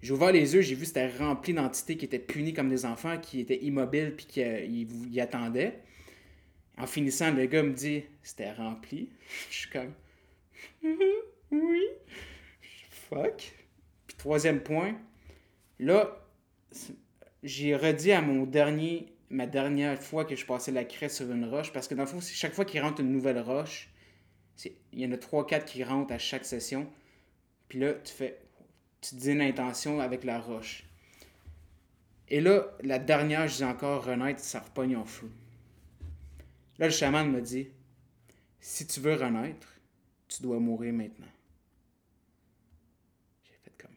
j'ai 0.00 0.12
ouvert 0.12 0.30
les 0.30 0.54
yeux, 0.54 0.60
j'ai 0.60 0.74
vu 0.74 0.82
que 0.82 0.86
c'était 0.86 1.08
rempli 1.08 1.52
d'entités 1.52 1.96
qui 1.96 2.04
étaient 2.04 2.20
punies 2.20 2.54
comme 2.54 2.68
des 2.68 2.86
enfants, 2.86 3.18
qui 3.18 3.40
étaient 3.40 3.58
immobiles 3.62 4.14
puis 4.16 4.26
qui 4.26 4.42
euh, 4.42 5.22
attendaient. 5.22 5.80
En 6.78 6.86
finissant, 6.86 7.32
le 7.32 7.46
gars 7.46 7.64
me 7.64 7.72
dit 7.72 8.04
C'était 8.22 8.52
rempli. 8.52 9.08
Je 9.50 9.56
suis 9.56 9.70
comme 9.70 9.92
Oui. 11.50 11.82
Fuck. 13.08 13.52
Puis 14.06 14.16
troisième 14.16 14.60
point, 14.60 14.96
là, 15.80 16.24
j'ai 17.42 17.74
redit 17.74 18.12
à 18.12 18.22
mon 18.22 18.44
dernier, 18.44 19.06
ma 19.30 19.46
dernière 19.46 20.00
fois 20.00 20.24
que 20.24 20.36
je 20.36 20.46
passais 20.46 20.70
la 20.70 20.84
craie 20.84 21.08
sur 21.08 21.30
une 21.30 21.44
roche, 21.44 21.72
parce 21.72 21.88
que 21.88 21.94
dans 21.96 22.02
le 22.02 22.08
fond, 22.08 22.20
chaque 22.20 22.52
fois 22.52 22.64
qu'il 22.64 22.80
rentre 22.80 23.00
une 23.00 23.10
nouvelle 23.10 23.40
roche, 23.40 23.89
il 24.92 25.00
y 25.00 25.06
en 25.06 25.12
a 25.12 25.16
3-4 25.16 25.64
qui 25.64 25.84
rentrent 25.84 26.12
à 26.12 26.18
chaque 26.18 26.44
session. 26.44 26.90
Puis 27.68 27.78
là, 27.78 27.94
tu 27.94 28.12
fais, 28.12 28.40
tu 29.00 29.14
dis 29.14 29.30
une 29.32 29.40
intention 29.40 30.00
avec 30.00 30.24
la 30.24 30.40
roche. 30.40 30.84
Et 32.28 32.40
là, 32.40 32.66
la 32.82 32.98
dernière, 32.98 33.48
je 33.48 33.56
dis 33.56 33.64
encore 33.64 34.04
renaître, 34.04 34.40
ça 34.40 34.60
repogne 34.60 34.96
en 34.96 35.04
feu. 35.04 35.30
Là, 36.78 36.86
le 36.86 36.92
chaman 36.92 37.30
me 37.30 37.40
dit 37.40 37.68
Si 38.60 38.86
tu 38.86 39.00
veux 39.00 39.14
renaître, 39.14 39.68
tu 40.28 40.42
dois 40.42 40.58
mourir 40.58 40.92
maintenant. 40.92 41.26
J'ai 43.44 43.56
fait 43.62 43.72
comme 43.76 43.90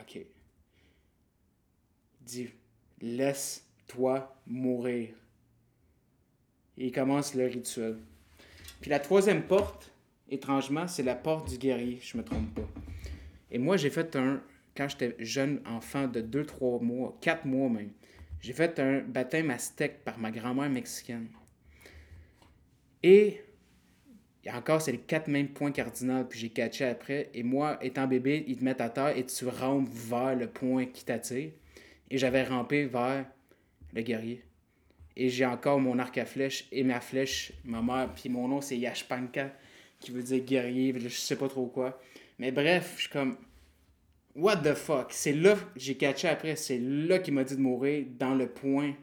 Ok. 0.00 0.16
Il 0.16 0.26
dit 2.24 2.50
Laisse-toi 3.00 4.36
mourir. 4.46 5.14
Et 6.76 6.86
il 6.86 6.92
commence 6.92 7.34
le 7.34 7.46
rituel. 7.46 7.98
Puis 8.80 8.90
la 8.90 9.00
troisième 9.00 9.42
porte, 9.42 9.92
étrangement, 10.28 10.86
c'est 10.86 11.02
la 11.02 11.14
porte 11.14 11.48
du 11.48 11.58
guerrier, 11.58 11.98
je 12.00 12.16
me 12.16 12.22
trompe 12.22 12.54
pas. 12.54 12.68
Et 13.50 13.58
moi, 13.58 13.76
j'ai 13.76 13.90
fait 13.90 14.14
un, 14.16 14.42
quand 14.76 14.88
j'étais 14.88 15.16
jeune 15.18 15.60
enfant 15.66 16.06
de 16.06 16.20
2-3 16.20 16.82
mois, 16.82 17.16
4 17.20 17.44
mois 17.44 17.68
même, 17.68 17.90
j'ai 18.40 18.52
fait 18.52 18.78
un 18.78 19.00
baptême 19.00 19.50
aztèque 19.50 20.04
par 20.04 20.18
ma 20.18 20.30
grand-mère 20.30 20.70
mexicaine. 20.70 21.28
Et 23.02 23.40
encore, 24.54 24.80
c'est 24.80 24.92
les 24.92 24.98
quatre 24.98 25.28
mêmes 25.28 25.48
points 25.48 25.72
cardinaux, 25.72 26.24
puis 26.24 26.38
j'ai 26.38 26.50
catché 26.50 26.84
après. 26.84 27.30
Et 27.34 27.42
moi, 27.42 27.78
étant 27.82 28.06
bébé, 28.06 28.44
ils 28.46 28.58
te 28.58 28.64
mettent 28.64 28.80
à 28.80 28.88
terre 28.88 29.16
et 29.16 29.24
tu 29.26 29.46
rampes 29.46 29.88
vers 29.90 30.36
le 30.36 30.46
point 30.46 30.86
qui 30.86 31.04
t'attire. 31.04 31.50
Et 32.10 32.18
j'avais 32.18 32.44
rampé 32.44 32.86
vers 32.86 33.26
le 33.92 34.02
guerrier. 34.02 34.42
Et 35.20 35.28
j'ai 35.28 35.44
encore 35.44 35.80
mon 35.80 35.98
arc 35.98 36.16
à 36.16 36.24
flèche 36.24 36.68
et 36.70 36.84
ma 36.84 37.00
flèche, 37.00 37.52
ma 37.64 37.82
mère, 37.82 38.08
puis 38.14 38.28
mon 38.28 38.46
nom 38.46 38.60
c'est 38.60 38.78
Yashpanka, 38.78 39.52
qui 39.98 40.12
veut 40.12 40.22
dire 40.22 40.44
guerrier, 40.44 40.94
je 40.96 41.08
sais 41.08 41.34
pas 41.36 41.48
trop 41.48 41.66
quoi. 41.66 42.00
Mais 42.38 42.52
bref, 42.52 42.94
je 42.96 43.02
suis 43.02 43.10
comme, 43.10 43.36
what 44.36 44.58
the 44.58 44.74
fuck? 44.74 45.08
C'est 45.10 45.32
là, 45.32 45.56
j'ai 45.74 45.96
catché 45.96 46.28
après, 46.28 46.54
c'est 46.54 46.78
là 46.78 47.18
qu'il 47.18 47.34
m'a 47.34 47.42
dit 47.42 47.56
de 47.56 47.60
mourir, 47.60 48.06
dans 48.16 48.36
le 48.36 48.48
point 48.48 48.94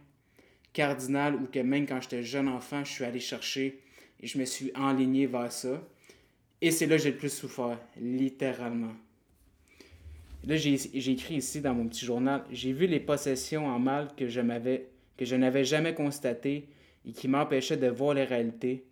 cardinal, 0.71 1.35
où 1.35 1.47
que 1.47 1.59
même 1.59 1.85
quand 1.85 1.99
j'étais 1.99 2.23
jeune 2.23 2.47
enfant, 2.47 2.85
je 2.85 2.91
suis 2.93 3.03
allé 3.03 3.19
chercher 3.19 3.81
et 4.21 4.27
je 4.27 4.37
me 4.37 4.45
suis 4.45 4.71
enligné 4.73 5.25
vers 5.25 5.51
ça. 5.51 5.85
Et 6.61 6.71
c'est 6.71 6.85
là 6.85 6.95
que 6.95 7.03
j'ai 7.03 7.11
le 7.11 7.17
plus 7.17 7.33
souffert, 7.33 7.77
littéralement. 7.99 8.95
Là, 10.45 10.55
j'ai 10.55 11.11
écrit 11.11 11.35
ici 11.35 11.59
dans 11.59 11.73
mon 11.73 11.87
petit 11.87 12.05
journal 12.05 12.43
J'ai 12.51 12.71
vu 12.71 12.85
les 12.87 12.99
possessions 12.99 13.65
en 13.67 13.79
mal 13.79 14.09
que 14.15 14.29
je, 14.29 14.39
que 15.17 15.25
je 15.25 15.35
n'avais 15.35 15.63
jamais 15.63 15.93
constatées 15.93 16.67
et 17.05 17.11
qui 17.11 17.27
m'empêchaient 17.27 17.77
de 17.77 17.87
voir 17.87 18.13
les 18.13 18.23
réalités, 18.23 18.85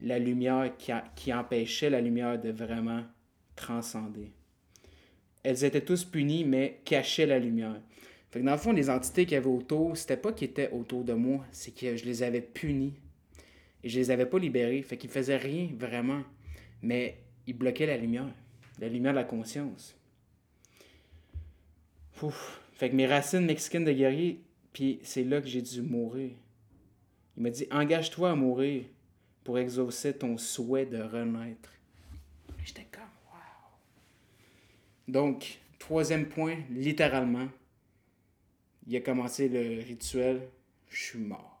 la 0.00 0.18
lumière 0.18 0.72
qui, 1.16 1.32
empêchait 1.32 1.90
la 1.90 2.00
lumière 2.00 2.40
de 2.40 2.50
vraiment 2.50 3.04
transcender. 3.56 4.30
Elles 5.42 5.64
étaient 5.64 5.84
tous 5.84 6.04
punies, 6.04 6.44
mais 6.44 6.80
cachaient 6.84 7.26
la 7.26 7.38
lumière. 7.38 7.80
Fait 8.30 8.40
que 8.40 8.44
dans 8.44 8.52
le 8.52 8.58
fond, 8.58 8.72
les 8.72 8.90
entités 8.90 9.24
qu'il 9.24 9.34
y 9.34 9.36
avait 9.36 9.46
autour, 9.46 9.96
c'était 9.96 10.16
pas 10.16 10.32
qu'ils 10.32 10.50
étaient 10.50 10.70
autour 10.70 11.04
de 11.04 11.14
moi, 11.14 11.44
c'est 11.50 11.74
que 11.74 11.96
je 11.96 12.04
les 12.04 12.22
avais 12.22 12.42
punies 12.42 12.94
et 13.82 13.88
je 13.88 13.98
les 13.98 14.10
avais 14.10 14.26
pas 14.26 14.38
libérés. 14.38 14.82
Fait 14.82 14.96
qu'ils 14.96 15.10
faisaient 15.10 15.36
rien 15.36 15.68
vraiment. 15.76 16.22
Mais 16.82 17.18
ils 17.46 17.56
bloquaient 17.56 17.86
la 17.86 17.96
lumière. 17.96 18.28
La 18.80 18.88
lumière 18.88 19.12
de 19.12 19.18
la 19.18 19.24
conscience. 19.24 19.96
Fait 22.74 22.90
que 22.90 22.94
mes 22.94 23.06
racines 23.06 23.44
mexicaines 23.44 23.84
de 23.84 23.92
guerrier, 23.92 24.40
puis 24.78 25.00
c'est 25.02 25.24
là 25.24 25.40
que 25.40 25.48
j'ai 25.48 25.60
dû 25.60 25.82
mourir. 25.82 26.30
Il 27.36 27.42
m'a 27.42 27.50
dit 27.50 27.66
engage-toi 27.72 28.30
à 28.30 28.36
mourir 28.36 28.84
pour 29.42 29.58
exaucer 29.58 30.12
ton 30.16 30.38
souhait 30.38 30.86
de 30.86 31.02
renaître. 31.02 31.72
J'étais 32.64 32.86
comme 32.88 33.02
wow. 33.02 33.72
Donc, 35.08 35.58
troisième 35.80 36.28
point, 36.28 36.58
littéralement, 36.70 37.48
il 38.86 38.94
a 38.94 39.00
commencé 39.00 39.48
le 39.48 39.82
rituel, 39.82 40.48
je 40.88 41.02
suis 41.06 41.18
mort 41.18 41.60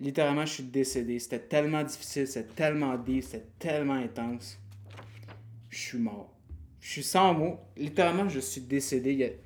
littéralement, 0.00 0.46
je 0.46 0.54
suis 0.54 0.62
décédé. 0.62 1.18
C'était 1.18 1.40
tellement 1.40 1.82
difficile, 1.82 2.26
c'était 2.26 2.54
tellement 2.54 2.96
deep, 2.96 3.24
c'était 3.24 3.44
tellement 3.58 3.94
intense. 3.94 4.58
Je 5.68 5.78
suis 5.78 5.98
mort. 5.98 6.34
Je 6.80 6.92
suis 6.92 7.02
sans 7.02 7.34
mots. 7.34 7.60
Littéralement, 7.76 8.30
je 8.30 8.40
suis 8.40 8.62
décédé. 8.62 9.38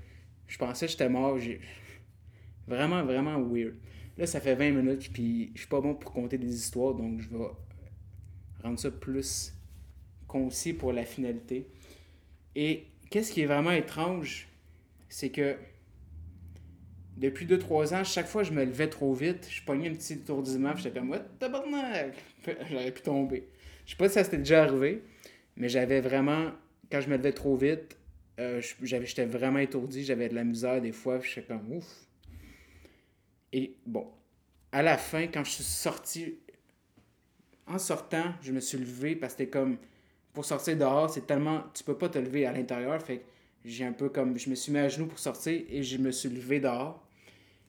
Je 0.51 0.59
pensais 0.59 0.87
que 0.87 0.93
j'étais 0.93 1.09
mort. 1.09 1.39
J'ai... 1.39 1.61
Vraiment, 2.67 3.05
vraiment 3.05 3.41
weird. 3.41 3.75
Là, 4.19 4.27
ça 4.27 4.41
fait 4.41 4.55
20 4.55 4.73
minutes, 4.73 5.11
puis 5.13 5.53
je 5.55 5.61
suis 5.61 5.69
pas 5.69 5.81
bon 5.81 5.95
pour 5.95 6.13
compter 6.13 6.37
des 6.37 6.55
histoires, 6.55 6.95
donc 6.95 7.21
je 7.21 7.29
vais 7.29 7.45
rendre 8.63 8.79
ça 8.79 8.91
plus 8.91 9.55
concis 10.27 10.75
pour 10.75 10.93
la 10.93 11.05
finalité. 11.05 11.69
Et 12.55 12.87
qu'est-ce 13.11 13.33
qui 13.33 13.41
est 13.43 13.47
vraiment 13.47 13.71
étrange, 13.71 14.49
c'est 15.09 15.31
que 15.31 15.57
depuis 17.17 17.47
2-3 17.47 17.95
ans, 17.95 18.05
chaque 18.05 18.27
fois 18.27 18.43
que 18.43 18.49
je 18.49 18.53
me 18.53 18.65
levais 18.65 18.89
trop 18.89 19.15
vite, 19.15 19.49
je 19.49 19.63
pognais 19.63 19.89
un 19.89 19.95
petit 19.95 20.15
étourdissement, 20.15 20.75
j'étais 20.77 20.99
comme, 20.99 21.11
what, 21.11 21.21
tabarnak! 21.39 22.15
J'aurais 22.71 22.93
pu 22.93 23.03
tomber. 23.03 23.49
Je 23.87 23.93
sais 23.93 23.97
pas 23.97 24.09
si 24.09 24.15
ça 24.15 24.25
s'était 24.25 24.39
déjà 24.39 24.65
arrivé, 24.65 25.03
mais 25.57 25.69
j'avais 25.69 26.01
vraiment, 26.01 26.51
quand 26.91 27.01
je 27.01 27.09
me 27.09 27.17
levais 27.17 27.33
trop 27.33 27.57
vite, 27.57 27.97
euh, 28.39 28.61
j'étais 28.83 29.27
vraiment 29.27 29.59
étourdi, 29.59 30.05
j'avais 30.05 30.29
de 30.29 30.35
la 30.35 30.45
misère 30.45 30.81
des 30.81 30.93
fois, 30.93 31.21
j'étais 31.21 31.43
comme, 31.43 31.73
ouf. 31.73 32.07
Et 33.53 33.75
bon, 33.85 34.07
à 34.73 34.83
la 34.83 34.97
fin, 34.97 35.27
quand 35.27 35.45
je 35.45 35.51
suis 35.51 35.65
sorti, 35.65 36.39
en 37.67 37.79
sortant, 37.79 38.35
je 38.41 38.53
me 38.53 38.61
suis 38.61 38.79
levé 38.79 39.17
parce 39.17 39.35
que 39.35 39.39
c'était 39.39 39.51
comme, 39.51 39.77
pour 40.33 40.45
sortir 40.45 40.77
dehors, 40.77 41.11
c'est 41.11 41.27
tellement, 41.27 41.65
tu 41.75 41.83
peux 41.85 41.99
pas 41.99 42.09
te 42.09 42.19
lever 42.19 42.47
à 42.47 42.53
l'intérieur, 42.53 43.03
fait 43.03 43.25
j'ai 43.65 43.85
un 43.85 43.93
peu 43.93 44.09
comme, 44.09 44.39
je 44.39 44.49
me 44.49 44.55
suis 44.55 44.73
mis 44.73 44.79
à 44.79 44.89
genoux 44.89 45.07
pour 45.07 45.19
sortir 45.19 45.63
et 45.69 45.83
je 45.83 45.99
me 45.99 46.11
suis 46.11 46.29
levé 46.29 46.61
dehors. 46.61 47.07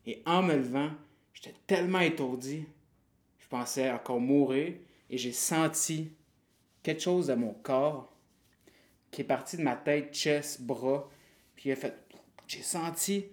Et 0.06 0.22
en 0.26 0.42
me 0.42 0.56
levant, 0.56 0.92
j'étais 1.34 1.54
tellement 1.68 2.00
étourdi, 2.00 2.66
je 3.40 3.48
pensais 3.48 3.92
encore 3.92 4.20
mourir, 4.20 4.74
et 5.10 5.18
j'ai 5.18 5.34
senti 5.34 6.12
quelque 6.82 7.02
chose 7.02 7.28
dans 7.28 7.38
mon 7.38 7.54
corps 7.54 8.11
qui 9.12 9.22
est 9.22 9.26
parti 9.26 9.58
de 9.58 9.62
ma 9.62 9.76
tête, 9.76 10.14
chest, 10.14 10.62
bras, 10.62 11.10
puis 11.56 11.76
fait, 11.76 11.94
j'ai 12.48 12.64
senti 12.64 13.26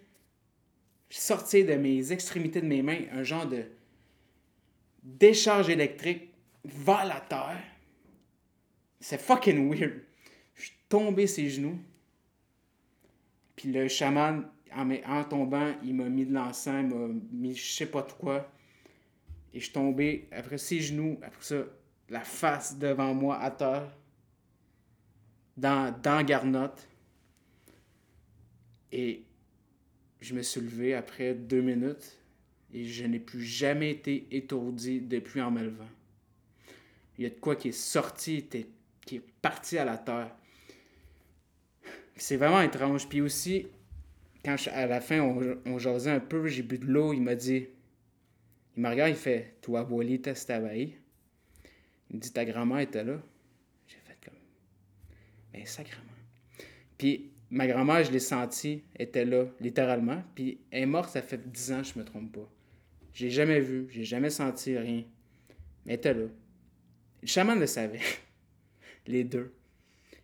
sortir 1.10 1.66
de 1.66 1.74
mes 1.74 2.12
extrémités 2.12 2.60
de 2.60 2.66
mes 2.66 2.82
mains 2.82 3.00
un 3.12 3.22
genre 3.22 3.46
de 3.46 3.64
décharge 5.02 5.70
électrique 5.70 6.34
vers 6.64 7.06
la 7.06 7.20
terre. 7.20 7.62
C'est 9.00 9.20
fucking 9.20 9.72
weird. 9.72 10.02
Je 10.54 10.62
suis 10.64 10.76
tombé 10.88 11.26
ses 11.26 11.48
genoux. 11.48 11.78
Puis 13.56 13.72
le 13.72 13.88
chaman 13.88 14.48
en, 14.76 15.24
tombant, 15.24 15.74
il 15.82 15.94
m'a 15.94 16.08
mis 16.08 16.26
de 16.26 16.34
l'encens, 16.34 16.84
il 16.84 16.94
m'a 16.94 17.08
mis 17.32 17.54
je 17.54 17.72
sais 17.72 17.86
pas 17.86 18.02
de 18.02 18.12
quoi. 18.12 18.50
Et 19.54 19.60
je 19.60 19.64
suis 19.64 19.72
tombé, 19.72 20.28
après 20.30 20.58
ses 20.58 20.80
genoux, 20.80 21.18
après 21.22 21.42
ça, 21.42 21.64
la 22.10 22.20
face 22.20 22.78
devant 22.78 23.14
moi 23.14 23.38
à 23.40 23.50
terre, 23.50 23.90
dans, 25.58 25.94
dans 26.02 26.24
Garnotte. 26.24 26.88
Et 28.92 29.22
je 30.20 30.34
me 30.34 30.42
suis 30.42 30.60
levé 30.60 30.94
après 30.94 31.34
deux 31.34 31.60
minutes 31.60 32.18
et 32.72 32.84
je 32.84 33.04
n'ai 33.04 33.18
plus 33.18 33.42
jamais 33.42 33.90
été 33.90 34.26
étourdi 34.30 35.00
depuis 35.00 35.40
en 35.40 35.50
me 35.50 35.62
levant. 35.62 35.88
Il 37.18 37.24
y 37.24 37.26
a 37.26 37.30
de 37.30 37.34
quoi 37.34 37.56
qui 37.56 37.68
est 37.68 37.72
sorti, 37.72 38.46
qui 39.04 39.16
est 39.16 39.22
parti 39.42 39.76
à 39.76 39.84
la 39.84 39.98
terre. 39.98 40.34
C'est 42.16 42.36
vraiment 42.36 42.62
étrange. 42.62 43.08
Puis 43.08 43.20
aussi, 43.20 43.66
quand 44.44 44.56
à 44.72 44.86
la 44.86 45.00
fin, 45.00 45.20
on, 45.20 45.58
on 45.66 45.78
jasait 45.78 46.10
un 46.10 46.20
peu, 46.20 46.46
j'ai 46.46 46.62
bu 46.62 46.78
de 46.78 46.86
l'eau, 46.86 47.12
il 47.12 47.22
m'a 47.22 47.34
dit, 47.34 47.66
il 48.76 48.82
m'a 48.82 48.90
regardé, 48.90 49.12
il 49.12 49.16
fait, 49.16 49.54
toi, 49.60 49.80
abuelita 49.80 50.30
estaba 50.30 50.74
Il 50.74 50.92
me 52.12 52.18
dit, 52.18 52.32
ta 52.32 52.44
grand-mère 52.44 52.78
était 52.78 53.04
là. 53.04 53.20
Ben. 55.64 55.84
Puis, 56.96 57.30
ma 57.50 57.66
grand-mère, 57.66 58.04
je 58.04 58.10
l'ai 58.10 58.18
senti, 58.18 58.82
était 58.98 59.24
là, 59.24 59.46
littéralement. 59.60 60.22
Puis, 60.34 60.60
elle 60.70 60.82
est 60.82 60.86
morte, 60.86 61.10
ça 61.10 61.22
fait 61.22 61.50
10 61.50 61.72
ans, 61.72 61.82
je 61.82 61.98
me 61.98 62.04
trompe 62.04 62.32
pas. 62.32 62.48
J'ai 63.12 63.30
jamais 63.30 63.60
vu, 63.60 63.88
j'ai 63.90 64.04
jamais 64.04 64.30
senti 64.30 64.76
rien. 64.76 65.04
Mais 65.84 65.94
elle 65.94 65.98
était 65.98 66.14
là. 66.14 66.26
Le 67.22 67.26
chaman 67.26 67.58
le 67.58 67.66
savait. 67.66 68.00
Les 69.06 69.24
deux. 69.24 69.52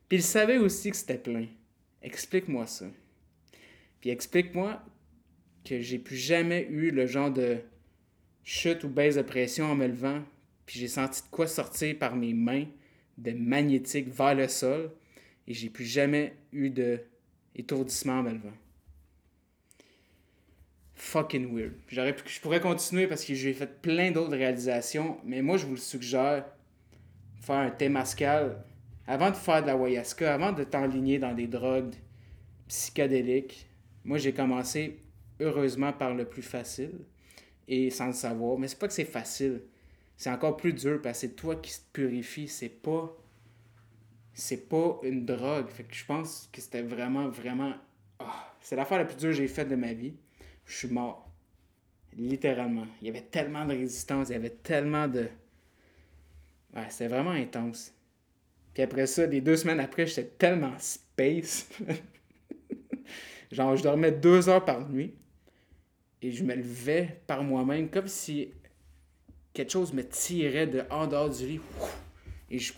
Puis 0.08 0.18
il 0.18 0.22
savait 0.22 0.58
aussi 0.58 0.90
que 0.90 0.96
c'était 0.96 1.18
plein. 1.18 1.46
Explique-moi 2.02 2.66
ça. 2.66 2.86
Puis 4.00 4.10
explique-moi 4.10 4.82
que 5.64 5.80
j'ai 5.80 5.98
plus 5.98 6.16
jamais 6.16 6.68
eu 6.70 6.90
le 6.90 7.06
genre 7.06 7.32
de 7.32 7.58
chute 8.44 8.84
ou 8.84 8.88
baisse 8.88 9.16
de 9.16 9.22
pression 9.22 9.64
en 9.64 9.74
me 9.74 9.86
levant, 9.86 10.22
puis 10.66 10.78
j'ai 10.78 10.88
senti 10.88 11.22
de 11.22 11.28
quoi 11.28 11.46
sortir 11.46 11.98
par 11.98 12.14
mes 12.14 12.34
mains 12.34 12.66
de 13.16 13.32
magnétique 13.32 14.08
vers 14.08 14.34
le 14.34 14.48
sol, 14.48 14.90
et 15.46 15.54
j'ai 15.54 15.70
plus 15.70 15.84
jamais 15.84 16.36
eu 16.52 16.70
de 16.70 17.00
étourdissement 17.54 18.20
en 18.20 18.22
levant. 18.22 18.52
Fucking 20.94 21.54
weird. 21.54 21.74
J'aurais 21.88 22.16
je 22.26 22.40
pourrais 22.40 22.60
continuer 22.60 23.06
parce 23.06 23.24
que 23.24 23.34
j'ai 23.34 23.52
fait 23.52 23.80
plein 23.80 24.10
d'autres 24.10 24.36
réalisations, 24.36 25.18
mais 25.24 25.42
moi 25.42 25.56
je 25.56 25.66
vous 25.66 25.74
le 25.74 25.80
suggère, 25.80 26.46
faire 27.40 27.56
un 27.56 27.70
Temascal 27.70 28.64
avant 29.06 29.30
de 29.30 29.36
faire 29.36 29.60
de 29.60 29.66
la 29.66 29.76
Wayaska, 29.76 30.32
avant 30.32 30.52
de 30.52 30.64
t'enligner 30.64 31.18
dans 31.18 31.34
des 31.34 31.46
drogues 31.46 31.94
psychédéliques, 32.68 33.68
moi, 34.04 34.18
j'ai 34.18 34.32
commencé 34.32 34.98
heureusement 35.40 35.92
par 35.92 36.14
le 36.14 36.26
plus 36.26 36.42
facile 36.42 36.92
et 37.66 37.90
sans 37.90 38.08
le 38.08 38.12
savoir. 38.12 38.58
Mais 38.58 38.68
c'est 38.68 38.78
pas 38.78 38.86
que 38.86 38.92
c'est 38.92 39.04
facile. 39.04 39.62
C'est 40.16 40.30
encore 40.30 40.56
plus 40.56 40.74
dur 40.74 41.00
parce 41.02 41.20
que 41.20 41.26
c'est 41.28 41.34
toi 41.34 41.56
qui 41.56 41.72
te 41.72 41.92
purifie. 41.92 42.46
C'est 42.46 42.68
pas. 42.68 43.16
C'est 44.34 44.68
pas 44.68 44.98
une 45.02 45.24
drogue. 45.24 45.68
Fait 45.68 45.84
que 45.84 45.94
je 45.94 46.04
pense 46.04 46.48
que 46.52 46.60
c'était 46.60 46.82
vraiment, 46.82 47.28
vraiment. 47.28 47.74
Ah, 48.18 48.52
c'est 48.60 48.76
l'affaire 48.76 48.98
la 48.98 49.04
plus 49.04 49.16
dure 49.16 49.30
que 49.30 49.36
j'ai 49.36 49.48
faite 49.48 49.68
de 49.68 49.76
ma 49.76 49.92
vie. 49.92 50.14
Je 50.66 50.76
suis 50.76 50.88
mort. 50.88 51.30
Littéralement. 52.16 52.86
Il 53.00 53.06
y 53.06 53.10
avait 53.10 53.22
tellement 53.22 53.64
de 53.64 53.72
résistance, 53.72 54.28
il 54.28 54.32
y 54.32 54.36
avait 54.36 54.50
tellement 54.50 55.08
de. 55.08 55.28
Ouais, 56.74 56.86
c'était 56.88 57.08
vraiment 57.08 57.30
intense. 57.30 57.92
Puis 58.72 58.82
après 58.82 59.06
ça, 59.06 59.26
les 59.26 59.40
deux 59.40 59.56
semaines 59.56 59.80
après, 59.80 60.06
j'étais 60.06 60.24
tellement 60.24 60.74
space. 60.78 61.68
Genre, 63.52 63.76
je 63.76 63.82
dormais 63.84 64.10
deux 64.10 64.48
heures 64.48 64.64
par 64.64 64.88
nuit 64.88 65.14
et 66.22 66.32
je 66.32 66.42
me 66.42 66.54
levais 66.54 67.20
par 67.28 67.44
moi-même 67.44 67.88
comme 67.88 68.08
si 68.08 68.50
quelque 69.52 69.70
chose 69.70 69.92
me 69.92 70.02
tirait 70.02 70.66
de 70.66 70.82
en 70.90 71.06
dehors 71.06 71.30
du 71.30 71.46
lit. 71.46 71.60
Et 72.50 72.58
je, 72.58 72.72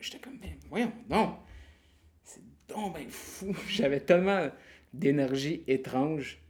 j'étais 0.00 0.18
comme, 0.18 0.38
mais 0.40 0.58
voyons, 0.68 0.92
non. 1.08 1.36
C'est 2.24 2.42
donc 2.68 2.96
fou. 3.08 3.54
J'avais 3.68 4.00
tellement 4.00 4.50
d'énergie 4.92 5.62
étrange. 5.66 6.40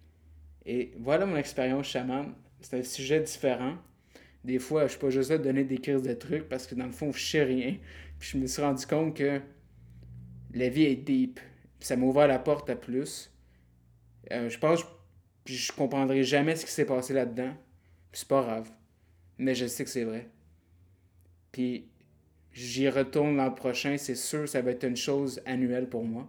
Et 0.65 0.93
voilà 0.99 1.27
mon 1.27 1.37
expérience 1.37 1.87
chaman. 1.87 2.35
C'est 2.61 2.79
un 2.79 2.83
sujet 2.83 3.21
différent. 3.21 3.77
Des 4.45 4.59
fois, 4.59 4.87
je 4.87 4.93
suis 4.93 5.01
pas 5.01 5.11
juste 5.11 5.31
là 5.31 5.39
de 5.39 5.45
donner 5.45 5.65
des 5.65 5.79
crises 5.79 6.03
de 6.03 6.15
trucs 6.15 6.49
parce 6.49 6.67
que 6.67 6.75
dans 6.75 6.87
le 6.87 6.93
fond, 6.93 7.13
je 7.13 7.25
sais 7.25 7.43
rien. 7.43 7.77
Puis 8.19 8.31
je 8.33 8.39
me 8.39 8.47
suis 8.47 8.63
rendu 8.63 8.87
compte 8.87 9.17
que 9.17 9.41
la 10.55 10.69
vie 10.69 10.85
est 10.85 10.97
deep. 10.97 11.41
ça 11.81 11.97
m'a 11.97 12.07
ouvert 12.07 12.29
la 12.29 12.39
porte 12.39 12.71
à 12.71 12.77
plus. 12.77 13.31
Euh, 14.33 14.49
je 14.49 14.59
pense 14.59 14.83
que 14.85 14.89
je 15.47 15.73
comprendrai 15.73 16.23
jamais 16.25 16.57
ce 16.57 16.65
qui 16.65 16.73
s'est 16.73 16.87
passé 16.87 17.13
là-dedans. 17.13 17.55
c'est 18.13 18.29
pas 18.29 18.43
grave. 18.43 18.71
Mais 19.39 19.55
je 19.55 19.67
sais 19.67 19.85
que 19.85 19.91
c'est 19.91 20.05
vrai. 20.05 20.29
Puis 21.53 21.89
j'y 22.57 22.89
retourne 22.89 23.37
l'an 23.37 23.51
prochain, 23.51 23.97
c'est 23.99 24.15
sûr, 24.15 24.49
ça 24.49 24.63
va 24.63 24.71
être 24.71 24.85
une 24.85 24.97
chose 24.97 25.43
annuelle 25.45 25.89
pour 25.89 26.05
moi. 26.05 26.27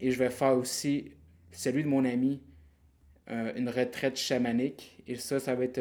Et 0.00 0.10
je 0.10 0.18
vais 0.18 0.30
faire 0.30 0.56
aussi 0.56 1.12
celui 1.50 1.82
de 1.82 1.88
mon 1.88 2.04
ami, 2.04 2.40
euh, 3.28 3.52
une 3.56 3.68
retraite 3.68 4.16
chamanique. 4.16 5.02
Et 5.06 5.16
ça, 5.16 5.40
ça 5.40 5.54
va 5.54 5.64
être 5.64 5.80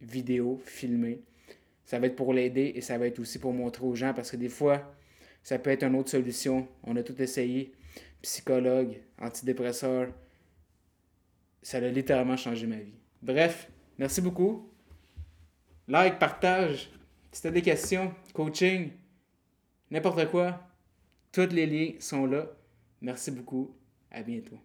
vidéo, 0.00 0.60
filmé. 0.64 1.22
Ça 1.84 2.00
va 2.00 2.08
être 2.08 2.16
pour 2.16 2.34
l'aider 2.34 2.72
et 2.74 2.80
ça 2.80 2.98
va 2.98 3.06
être 3.06 3.20
aussi 3.20 3.38
pour 3.38 3.52
montrer 3.52 3.84
aux 3.84 3.94
gens 3.94 4.12
parce 4.12 4.32
que 4.32 4.36
des 4.36 4.48
fois, 4.48 4.92
ça 5.44 5.58
peut 5.60 5.70
être 5.70 5.84
une 5.84 5.94
autre 5.94 6.10
solution. 6.10 6.66
On 6.82 6.96
a 6.96 7.04
tout 7.04 7.20
essayé. 7.22 7.72
Psychologue, 8.22 8.98
antidépresseur. 9.20 10.08
Ça 11.62 11.78
a 11.78 11.80
littéralement 11.80 12.36
changé 12.36 12.66
ma 12.66 12.76
vie. 12.76 12.94
Bref, 13.22 13.70
merci 13.98 14.20
beaucoup. 14.20 14.68
Like, 15.86 16.18
partage. 16.18 16.90
Si 17.36 17.42
tu 17.42 17.48
as 17.48 17.50
des 17.50 17.60
questions, 17.60 18.14
coaching, 18.32 18.92
n'importe 19.90 20.30
quoi, 20.30 20.58
tous 21.30 21.50
les 21.52 21.66
liens 21.66 21.92
sont 22.00 22.24
là. 22.24 22.46
Merci 23.02 23.30
beaucoup. 23.30 23.76
À 24.10 24.22
bientôt. 24.22 24.58